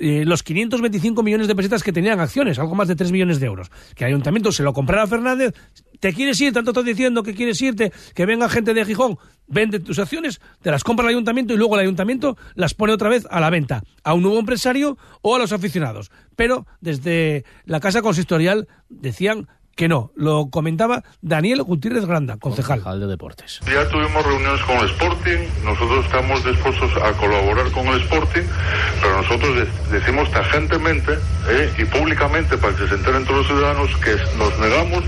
eh, 0.00 0.24
los 0.24 0.42
525 0.42 1.22
millones 1.22 1.46
de 1.46 1.54
pesetas 1.54 1.82
que 1.82 1.92
tenían 1.92 2.20
acciones, 2.20 2.58
algo 2.58 2.74
más 2.74 2.88
de 2.88 2.96
3 2.96 3.12
millones 3.12 3.38
de 3.38 3.46
euros. 3.46 3.70
Que 3.94 4.04
el 4.04 4.08
ayuntamiento 4.08 4.50
se 4.50 4.62
lo 4.62 4.72
comprara 4.72 5.02
a 5.02 5.06
Fernández. 5.06 5.54
¿Te 6.00 6.14
quieres 6.14 6.40
ir? 6.40 6.54
Tanto 6.54 6.70
estás 6.70 6.86
diciendo 6.86 7.22
que 7.22 7.34
quieres 7.34 7.60
irte, 7.60 7.92
que 8.14 8.24
venga 8.24 8.48
gente 8.48 8.72
de 8.72 8.86
Gijón, 8.86 9.18
vende 9.46 9.78
tus 9.78 9.98
acciones, 9.98 10.40
te 10.62 10.70
las 10.70 10.82
compra 10.82 11.04
el 11.04 11.10
ayuntamiento 11.10 11.52
y 11.52 11.58
luego 11.58 11.74
el 11.74 11.82
ayuntamiento 11.82 12.38
las 12.54 12.72
pone 12.72 12.94
otra 12.94 13.10
vez 13.10 13.26
a 13.30 13.40
la 13.40 13.50
venta, 13.50 13.82
a 14.02 14.14
un 14.14 14.22
nuevo 14.22 14.38
empresario 14.38 14.96
o 15.20 15.36
a 15.36 15.38
los 15.38 15.52
aficionados. 15.52 16.10
Pero 16.36 16.66
desde 16.80 17.44
la 17.66 17.80
casa 17.80 18.00
consistorial 18.00 18.68
decían 18.88 19.48
que 19.76 19.88
no. 19.88 20.10
Lo 20.14 20.50
comentaba 20.50 21.02
Daniel 21.22 21.62
Gutiérrez 21.62 22.04
Granda, 22.04 22.36
concejal. 22.36 22.80
Concejal 22.80 23.00
de 23.00 23.06
deportes. 23.06 23.60
Ya 23.66 23.88
tuvimos 23.88 24.24
reuniones 24.26 24.60
con 24.62 24.76
el 24.78 24.86
Sporting, 24.90 25.38
nosotros 25.64 26.04
estamos 26.04 26.44
dispuestos 26.44 26.90
a 27.02 27.12
colaborar 27.12 27.70
con 27.72 27.86
el 27.88 28.00
Sporting, 28.02 28.42
pero 29.00 29.22
nosotros 29.22 29.56
de- 29.56 29.98
decimos 29.98 30.30
tajantemente 30.30 31.12
eh, 31.48 31.72
y 31.78 31.84
públicamente 31.86 32.58
para 32.58 32.74
que 32.76 32.86
se 32.88 32.94
enteren 32.94 33.24
todos 33.24 33.38
los 33.38 33.46
ciudadanos 33.46 33.90
que 33.98 34.16
nos 34.36 34.58
negamos 34.58 35.02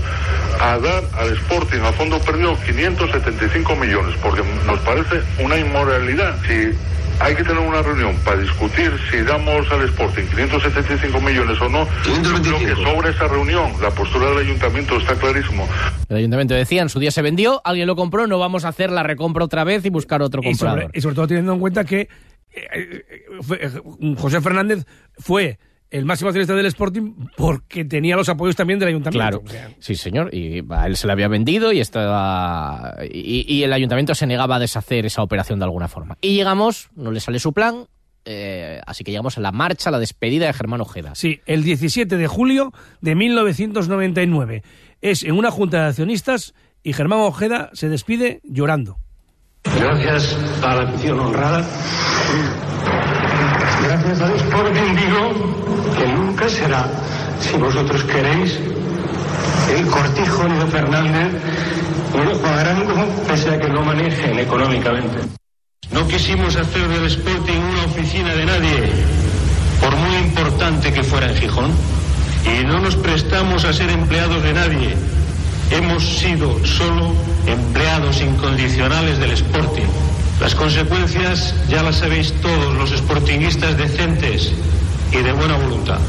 a 0.59 0.77
dar 0.79 1.03
al 1.17 1.29
Sporting 1.33 1.81
a 1.81 1.91
fondo 1.93 2.19
perdido 2.19 2.55
575 2.65 3.75
millones, 3.75 4.15
porque 4.23 4.41
nos 4.65 4.79
parece 4.79 5.21
una 5.43 5.57
inmoralidad. 5.57 6.35
Si 6.47 6.71
hay 7.19 7.35
que 7.35 7.43
tener 7.43 7.59
una 7.59 7.81
reunión 7.81 8.15
para 8.25 8.37
discutir 8.41 8.91
si 9.09 9.21
damos 9.21 9.69
al 9.71 9.81
Sporting 9.85 10.23
575 10.35 11.21
millones 11.21 11.59
o 11.61 11.69
no, 11.69 11.87
yo 12.05 12.41
creo 12.41 12.59
que 12.59 12.75
sobre 12.83 13.09
esa 13.11 13.27
reunión 13.27 13.71
la 13.81 13.89
postura 13.91 14.29
del 14.31 14.39
ayuntamiento 14.39 14.97
está 14.97 15.15
clarísimo. 15.15 15.67
El 16.09 16.17
ayuntamiento 16.17 16.53
decía, 16.53 16.81
en 16.81 16.89
su 16.89 16.99
día 16.99 17.11
se 17.11 17.21
vendió, 17.21 17.61
alguien 17.65 17.87
lo 17.87 17.95
compró, 17.95 18.27
no 18.27 18.39
vamos 18.39 18.65
a 18.65 18.69
hacer 18.69 18.89
la 18.91 19.03
recompra 19.03 19.45
otra 19.45 19.63
vez 19.63 19.85
y 19.85 19.89
buscar 19.89 20.21
otro 20.21 20.41
Y 20.43 20.53
sobre, 20.55 20.69
comprador. 20.71 20.91
y 20.93 21.01
sobre 21.01 21.15
todo 21.15 21.27
teniendo 21.27 21.53
en 21.53 21.59
cuenta 21.59 21.83
que 21.85 22.01
eh, 22.01 22.07
eh, 22.73 23.03
fue- 23.41 23.59
eh, 23.65 23.69
José 24.17 24.41
Fernández 24.41 24.85
fue 25.17 25.57
el 25.93 26.05
máximo 26.05 26.29
accionista 26.29 26.55
del 26.55 26.65
Sporting 26.65 27.13
porque 27.37 27.85
tenía 27.85 28.15
los 28.15 28.27
apoyos 28.27 28.55
también 28.55 28.79
del 28.79 28.89
ayuntamiento. 28.89 29.41
Claro, 29.41 29.43
O 29.45 29.49
sea, 29.49 29.69
sí 29.79 29.95
señor, 29.95 30.33
y 30.33 30.63
a 30.69 30.87
él 30.87 30.97
se 30.97 31.05
le 31.05 31.13
había 31.13 31.27
vendido 31.27 31.71
y 31.71 31.79
estaba 31.79 32.95
y, 33.09 33.45
y 33.47 33.63
el 33.63 33.71
ayuntamiento 33.71 34.15
se 34.15 34.25
negaba 34.25 34.55
a 34.55 34.59
deshacer 34.59 35.05
esa 35.05 35.21
operación 35.21 35.59
de 35.59 35.65
alguna 35.65 35.87
forma. 35.87 36.17
Y 36.19 36.35
llegamos, 36.35 36.89
no 36.95 37.11
le 37.11 37.19
sale 37.19 37.37
su 37.37 37.53
plan, 37.53 37.85
eh, 38.25 38.81
así 38.87 39.03
que 39.03 39.11
llegamos 39.11 39.37
a 39.37 39.41
la 39.41 39.51
marcha, 39.51 39.89
a 39.89 39.91
la 39.91 39.99
despedida 39.99 40.47
de 40.47 40.53
Germán 40.53 40.81
Ojeda. 40.81 41.13
Sí, 41.13 41.41
el 41.45 41.63
17 41.63 42.17
de 42.17 42.27
julio 42.27 42.73
de 43.01 43.13
1999. 43.13 44.63
Es 45.01 45.21
en 45.21 45.33
una 45.33 45.51
junta 45.51 45.83
de 45.83 45.87
accionistas 45.89 46.55
y 46.81 46.93
Germán 46.93 47.19
Ojeda 47.19 47.69
se 47.73 47.89
despide 47.89 48.41
llorando. 48.43 48.97
Gracias 49.63 50.37
a 50.63 50.75
la 50.75 50.81
afición 50.89 51.19
honrada 51.19 51.63
Gracias 53.83 54.21
al 54.21 54.35
Sporting 54.35 54.95
digo 54.95 55.95
que 55.97 56.07
nunca 56.07 56.47
será, 56.47 56.89
si 57.41 57.57
vosotros 57.57 58.03
queréis, 58.05 58.57
el 59.77 59.85
cortijo 59.87 60.43
de 60.43 60.65
Fernández 60.67 61.33
ni 62.13 62.25
de 62.25 62.33
Juan 62.35 62.59
Arango, 62.59 63.05
pese 63.27 63.49
a 63.49 63.59
que 63.59 63.67
lo 63.67 63.81
manejen 63.81 64.39
económicamente. 64.39 65.19
No 65.91 66.07
quisimos 66.07 66.55
hacer 66.55 66.87
del 66.87 67.05
Sporting 67.07 67.59
una 67.59 67.83
oficina 67.85 68.33
de 68.33 68.45
nadie, 68.45 68.91
por 69.81 69.95
muy 69.95 70.15
importante 70.17 70.93
que 70.93 71.03
fuera 71.03 71.29
en 71.29 71.35
Gijón, 71.35 71.71
y 72.45 72.63
no 72.63 72.79
nos 72.79 72.95
prestamos 72.95 73.65
a 73.65 73.73
ser 73.73 73.89
empleados 73.89 74.41
de 74.43 74.53
nadie. 74.53 74.95
Hemos 75.71 76.03
sido 76.03 76.65
solo 76.65 77.13
empleados 77.47 78.21
incondicionales 78.21 79.19
del 79.19 79.31
Sporting. 79.31 80.12
Las 80.39 80.55
consecuencias 80.55 81.55
ya 81.69 81.83
las 81.83 81.97
sabéis 81.97 82.33
todos 82.41 82.75
los 82.75 82.91
sportinguistas 82.91 83.77
decentes 83.77 84.53
y 85.11 85.17
de 85.17 85.31
buena 85.31 85.57
voluntad. 85.57 85.99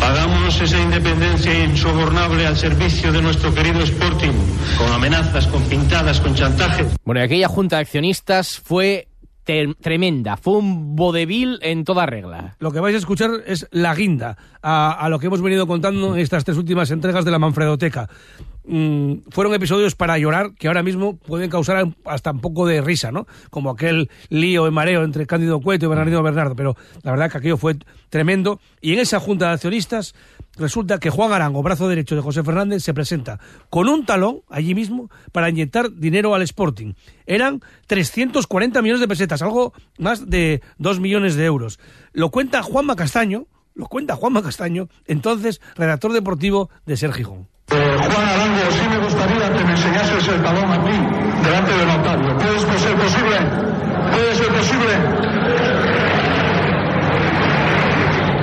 Pagamos 0.00 0.60
esa 0.60 0.80
independencia 0.80 1.64
insobornable 1.64 2.46
al 2.46 2.56
servicio 2.56 3.12
de 3.12 3.22
nuestro 3.22 3.54
querido 3.54 3.80
Sporting, 3.80 4.32
con 4.76 4.92
amenazas, 4.92 5.46
con 5.46 5.62
pintadas, 5.64 6.20
con 6.20 6.34
chantajes. 6.34 6.88
Bueno, 7.04 7.20
y 7.20 7.24
aquella 7.24 7.48
junta 7.48 7.76
de 7.76 7.82
accionistas 7.82 8.58
fue 8.58 9.08
tremenda, 9.80 10.36
fue 10.36 10.58
un 10.58 10.94
vodevil 10.96 11.58
en 11.62 11.84
toda 11.84 12.06
regla. 12.06 12.56
Lo 12.58 12.72
que 12.72 12.80
vais 12.80 12.94
a 12.94 12.98
escuchar 12.98 13.30
es 13.46 13.66
la 13.70 13.94
guinda 13.94 14.36
a, 14.60 14.92
a 14.92 15.08
lo 15.08 15.18
que 15.18 15.26
hemos 15.26 15.42
venido 15.42 15.66
contando 15.66 16.14
en 16.14 16.20
estas 16.20 16.44
tres 16.44 16.56
últimas 16.56 16.90
entregas 16.90 17.24
de 17.24 17.30
la 17.30 17.38
Manfredoteca. 17.38 18.08
Mm, 18.64 19.14
fueron 19.30 19.54
episodios 19.54 19.96
para 19.96 20.18
llorar 20.18 20.54
que 20.54 20.68
ahora 20.68 20.84
mismo 20.84 21.16
pueden 21.16 21.50
causar 21.50 21.84
hasta 22.04 22.30
un 22.30 22.40
poco 22.40 22.66
de 22.66 22.80
risa, 22.80 23.10
¿no? 23.10 23.26
Como 23.50 23.70
aquel 23.70 24.08
lío 24.28 24.66
en 24.66 24.74
mareo 24.74 25.02
entre 25.02 25.26
Cándido 25.26 25.60
Cueto 25.60 25.86
y 25.86 25.88
Bernardino 25.88 26.22
Bernardo, 26.22 26.54
pero 26.54 26.76
la 27.02 27.10
verdad 27.10 27.30
que 27.30 27.38
aquello 27.38 27.56
fue 27.56 27.76
tremendo. 28.08 28.60
Y 28.80 28.92
en 28.92 29.00
esa 29.00 29.18
junta 29.18 29.48
de 29.48 29.54
accionistas 29.54 30.14
resulta 30.56 30.98
que 30.98 31.10
Juan 31.10 31.32
Arango, 31.32 31.62
brazo 31.62 31.88
derecho 31.88 32.14
de 32.14 32.20
José 32.20 32.44
Fernández, 32.44 32.84
se 32.84 32.94
presenta 32.94 33.40
con 33.68 33.88
un 33.88 34.06
talón 34.06 34.42
allí 34.48 34.74
mismo 34.74 35.10
para 35.32 35.50
inyectar 35.50 35.92
dinero 35.92 36.34
al 36.34 36.42
Sporting. 36.42 36.94
Eran 37.26 37.62
340 37.88 38.80
millones 38.80 39.00
de 39.00 39.08
pesetas, 39.08 39.42
algo 39.42 39.72
más 39.98 40.30
de 40.30 40.62
2 40.78 41.00
millones 41.00 41.34
de 41.34 41.46
euros. 41.46 41.80
Lo 42.12 42.30
cuenta 42.30 42.62
Juanma 42.62 42.94
Castaño, 42.94 43.46
lo 43.74 43.86
cuenta 43.86 44.14
Juanma 44.14 44.42
Castaño, 44.42 44.88
entonces 45.06 45.60
redactor 45.74 46.12
deportivo 46.12 46.70
de 46.86 46.96
Ser 46.96 47.12
Gijón. 47.12 47.48
Juan 48.12 48.28
Arango, 48.28 48.70
sí 48.70 48.88
me 48.88 48.98
gustaría 48.98 49.52
que 49.52 49.64
me 49.64 49.70
enseñases 49.72 50.28
el 50.28 50.42
talón 50.42 50.70
aquí, 50.72 50.96
delante 51.42 51.72
del 51.76 51.86
notario. 51.88 52.36
¿Puede 52.36 52.56
esto 52.56 52.78
ser 52.78 52.94
posible? 52.96 53.36
¿Puede 54.12 54.34
ser 54.34 54.48
posible? 54.48 54.92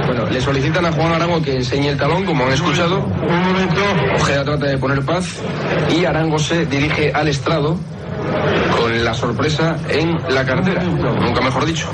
Bueno, 0.07 0.25
le 0.31 0.41
solicitan 0.41 0.85
a 0.85 0.91
Juan 0.91 1.11
Arango 1.13 1.41
que 1.41 1.55
enseñe 1.55 1.89
el 1.89 1.97
talón, 1.97 2.25
como 2.25 2.45
han 2.45 2.53
escuchado. 2.53 2.99
Un 2.99 3.43
momento. 3.43 3.81
Ojeda 4.15 4.43
trata 4.43 4.65
de 4.65 4.77
poner 4.77 5.05
paz 5.05 5.39
y 5.95 6.05
Arango 6.05 6.39
se 6.39 6.65
dirige 6.65 7.11
al 7.13 7.27
estrado 7.27 7.77
con 8.77 9.03
la 9.03 9.13
sorpresa 9.13 9.77
en 9.88 10.17
la 10.33 10.45
cartera. 10.45 10.83
Nunca 10.83 11.41
mejor 11.41 11.65
dicho. 11.65 11.88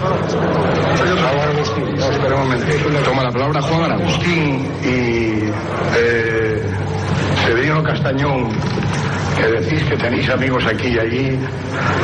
Toma 3.03 3.23
la 3.23 3.31
palabra 3.31 3.61
Juan 3.61 3.83
Arango. 3.83 4.03
Agustín 4.03 4.71
y 4.83 5.49
eh, 5.97 6.54
Severino 7.45 7.83
Castañón, 7.83 8.49
que 9.37 9.47
decís 9.47 9.83
que 9.83 9.97
tenéis 9.97 10.29
amigos 10.29 10.65
aquí 10.65 10.87
y 10.87 10.99
allí, 10.99 11.39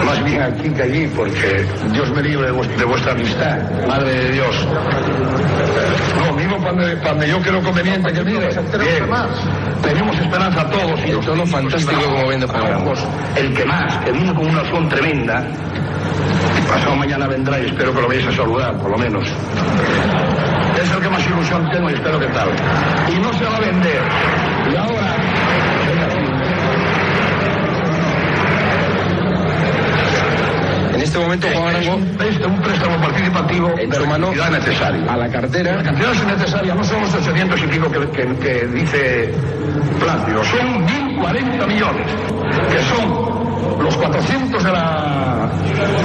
más 0.06 0.24
bien 0.24 0.42
aquí 0.42 0.70
que 0.70 0.82
allí, 0.84 1.08
porque 1.16 1.66
Dios 1.92 2.12
me 2.12 2.22
libre 2.22 2.48
de, 2.48 2.54
vues- 2.54 2.76
de 2.78 2.86
vuestra 2.86 3.12
amistad, 3.14 3.58
Madre 3.88 4.12
de 4.14 4.32
Dios. 4.34 4.68
No, 6.26 6.34
mismo 6.34 6.58
cuando, 6.58 6.84
cuando 7.02 7.26
yo 7.26 7.40
creo 7.42 7.62
conveniente 7.64 8.12
que 8.14 8.24
mire, 8.24 8.48
bien, 8.50 9.06
tenemos 9.82 10.20
esperanza 10.20 10.70
todos. 10.70 11.00
Y 11.06 11.10
El 11.12 11.20
tono 11.22 11.46
fantástico 11.48 12.02
como 12.04 12.28
vende 12.28 12.46
Arango. 12.46 12.94
El 13.36 13.54
que 13.54 13.66
más, 13.66 13.98
que 13.98 14.12
vino 14.12 14.36
con 14.36 14.48
una 14.48 14.70
son 14.70 14.90
tremenda, 14.90 15.44
pasado 16.68 16.96
mañana 16.96 17.28
vendrá 17.28 17.60
y 17.60 17.66
espero 17.66 17.94
que 17.94 18.02
lo 18.02 18.08
vayáis 18.08 18.28
a 18.28 18.32
saludar, 18.34 18.78
por 18.78 18.92
lo 18.92 18.98
menos. 18.98 19.26
Es 20.82 20.92
el 20.92 21.00
que 21.02 21.10
más 21.10 21.26
ilusión 21.26 21.70
tengo 21.72 21.90
y 21.90 21.94
espero 21.94 22.20
que 22.20 22.28
tal. 22.28 22.50
Y 23.12 23.20
no 23.20 23.34
se 23.34 23.46
va 23.46 23.58
a 23.58 23.60
vender. 23.60 24.02
Y 24.72 24.76
ahora. 24.76 25.08
En 30.94 31.02
este 31.02 31.18
momento 31.32 31.48
Juan 31.60 31.76
Arango 31.76 31.96
un, 31.96 32.22
es 32.22 32.46
un 32.46 32.62
préstamo 32.62 32.98
participativo 33.02 33.74
En 33.78 33.94
su 33.94 34.06
mano 34.08 34.32
necesaria. 34.32 35.14
a 35.14 35.18
la 35.18 35.30
cartera. 35.30 35.76
La 35.78 35.84
cantidad 35.84 36.12
es 36.14 36.26
necesaria, 36.26 36.76
no 36.76 36.84
son 36.84 37.02
los 37.02 37.14
800 37.16 37.64
y 37.64 37.68
pico 37.68 37.92
que, 37.92 38.00
que- 38.12 38.36
que 38.40 38.68
dice 38.68 39.34
Plácido, 40.00 40.44
son 40.44 40.86
1.040 40.88 41.68
millones, 41.68 42.08
que 42.72 42.80
son 42.84 43.84
los 43.84 43.96
400 43.98 44.64
de 44.64 44.72
la, 44.72 45.52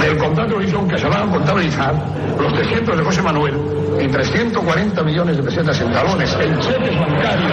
del 0.01 0.17
contrato 0.17 0.49
de 0.49 0.55
origen 0.55 0.87
que 0.87 0.97
se 0.97 1.07
van 1.07 1.29
a 1.29 1.31
contabilizar, 1.31 1.93
los 2.39 2.53
300 2.53 2.97
de 2.97 3.03
José 3.03 3.21
Manuel 3.23 3.55
y 4.01 4.07
340 4.07 5.03
millones 5.03 5.37
de 5.37 5.43
pesetas 5.43 5.81
en 5.81 5.91
talones, 5.91 6.33
en 6.39 6.59
cheques 6.59 6.99
bancarios. 6.99 7.51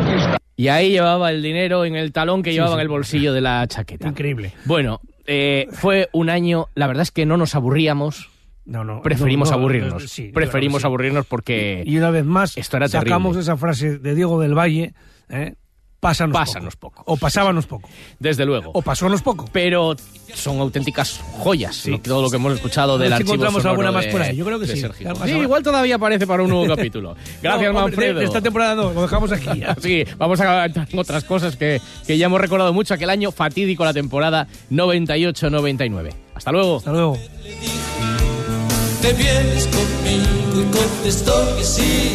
Aquí 0.00 0.12
está. 0.16 0.38
Y 0.56 0.68
ahí 0.68 0.90
llevaba 0.90 1.30
el 1.30 1.40
dinero 1.42 1.84
en 1.84 1.94
el 1.94 2.12
talón 2.12 2.42
que 2.42 2.52
llevaba 2.52 2.74
en 2.74 2.80
el 2.80 2.88
bolsillo 2.88 3.32
de 3.32 3.40
la 3.40 3.64
chaqueta. 3.68 4.08
Increíble. 4.08 4.52
Bueno, 4.64 5.00
eh, 5.28 5.68
fue 5.72 6.08
un 6.12 6.30
año, 6.30 6.66
la 6.74 6.86
verdad 6.88 7.02
es 7.02 7.12
que 7.12 7.26
no 7.26 7.36
nos 7.36 7.54
aburríamos. 7.54 8.30
No, 8.64 8.82
no. 8.84 9.00
Preferimos 9.02 9.50
no, 9.50 9.56
no, 9.56 9.60
aburrirnos. 9.60 10.10
sí, 10.10 10.30
Preferimos 10.34 10.82
sí. 10.82 10.86
aburrirnos 10.86 11.24
porque 11.26 11.82
Y 11.86 11.96
una 11.98 12.10
vez 12.10 12.24
más, 12.24 12.56
Esto 12.58 12.76
era 12.78 12.88
sacamos 12.88 13.32
terrible. 13.36 13.40
esa 13.42 13.56
frase 13.56 13.98
de 13.98 14.14
Diego 14.14 14.40
del 14.40 14.58
Valle, 14.58 14.94
¿eh? 15.28 15.54
Pásanos, 16.00 16.32
Pásanos 16.32 16.76
poco. 16.76 17.02
O 17.06 17.16
pasábanos 17.16 17.66
poco. 17.66 17.88
desde 18.20 18.44
luego. 18.44 18.70
O 18.72 18.82
pasónos 18.82 19.20
poco. 19.20 19.46
Pero 19.52 19.96
son 20.32 20.60
auténticas 20.60 21.20
joyas 21.38 21.86
¿no? 21.88 21.98
todo 22.00 22.22
lo 22.22 22.30
que 22.30 22.36
hemos 22.36 22.52
escuchado 22.54 22.96
del 22.98 23.08
si 23.08 23.14
archivo 23.14 23.30
encontramos 23.32 23.62
sonoro 23.62 23.70
alguna 23.80 23.90
más 23.92 24.04
de- 24.04 24.12
por 24.12 24.22
ahí. 24.22 24.36
Yo 24.36 24.44
creo 24.44 24.60
que 24.60 24.68
sí. 24.68 24.80
Sí, 25.24 25.30
igual 25.32 25.62
todavía 25.64 25.96
aparece 25.96 26.24
para 26.24 26.44
un 26.44 26.50
nuevo 26.50 26.66
capítulo. 26.76 27.16
Gracias, 27.42 27.72
No, 27.72 27.78
de- 27.80 27.84
Manfredo. 27.86 28.18
de 28.20 28.24
esta 28.26 28.40
temporada 28.40 28.76
no, 28.76 28.92
lo 28.92 29.02
dejamos 29.02 29.32
aquí. 29.32 29.48
Sí, 29.82 30.04
vamos 30.16 30.40
a 30.40 30.66
entrar 30.66 30.86
en 30.88 30.98
otras 31.00 31.24
cosas 31.24 31.56
que, 31.56 31.80
que 32.06 32.16
ya 32.16 32.26
hemos 32.26 32.40
recordado 32.40 32.72
mucho, 32.72 32.94
aquel 32.94 33.10
año 33.10 33.32
fatídico 33.32 33.84
la 33.84 33.92
temporada 33.92 34.46
98-99. 34.70 36.12
Hasta 36.36 36.52
luego. 36.52 36.76
Hasta 36.76 36.92
luego. 36.92 37.18
Te 39.02 39.12
vienes 39.14 39.66
conmigo 39.66 40.60
y 40.60 40.76
contestó 40.76 41.56
que 41.56 41.64
sí. 41.64 42.14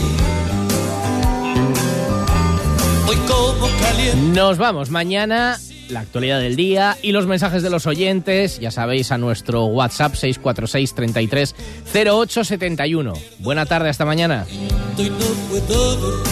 Hoy 3.08 3.18
como 3.28 3.68
caliente. 3.82 4.18
Nos 4.40 4.58
vamos 4.58 4.90
mañana, 4.90 5.60
la 5.90 6.00
actualidad 6.02 6.40
del 6.40 6.56
día 6.56 6.98
y 7.02 7.12
los 7.12 7.28
mensajes 7.28 7.62
de 7.62 7.70
los 7.70 7.86
oyentes, 7.86 8.60
ya 8.60 8.72
sabéis, 8.72 9.12
a 9.12 9.18
nuestro 9.18 9.66
WhatsApp 9.66 10.16
646 10.16 10.96
33 10.96 11.56
0871. 11.94 13.14
Buena 13.40 13.66
tarde, 13.66 13.90
hasta 13.90 14.06
mañana. 14.06 14.46
y 14.98 15.10
no 15.10 15.18
puedo 15.50 15.96
dormir. 15.98 16.24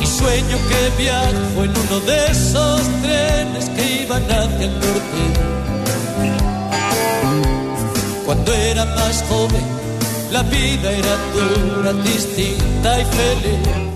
Y 0.00 0.06
sueño 0.06 0.56
que 0.68 1.02
viajo 1.02 1.64
en 1.64 1.70
uno 1.70 2.00
de 2.00 2.26
esos 2.26 2.82
trenes 3.02 3.68
que 3.70 4.02
iban 4.02 4.22
hacia 4.24 4.66
el 4.66 4.74
norte. 4.74 5.22
Cuando 8.26 8.52
era 8.54 8.84
más 8.84 9.24
joven, 9.28 9.81
la 10.32 10.42
vida 10.44 10.90
era 10.90 11.16
dura, 11.34 11.92
distinta 11.92 13.00
y 13.00 13.04
feliz. 13.04 13.91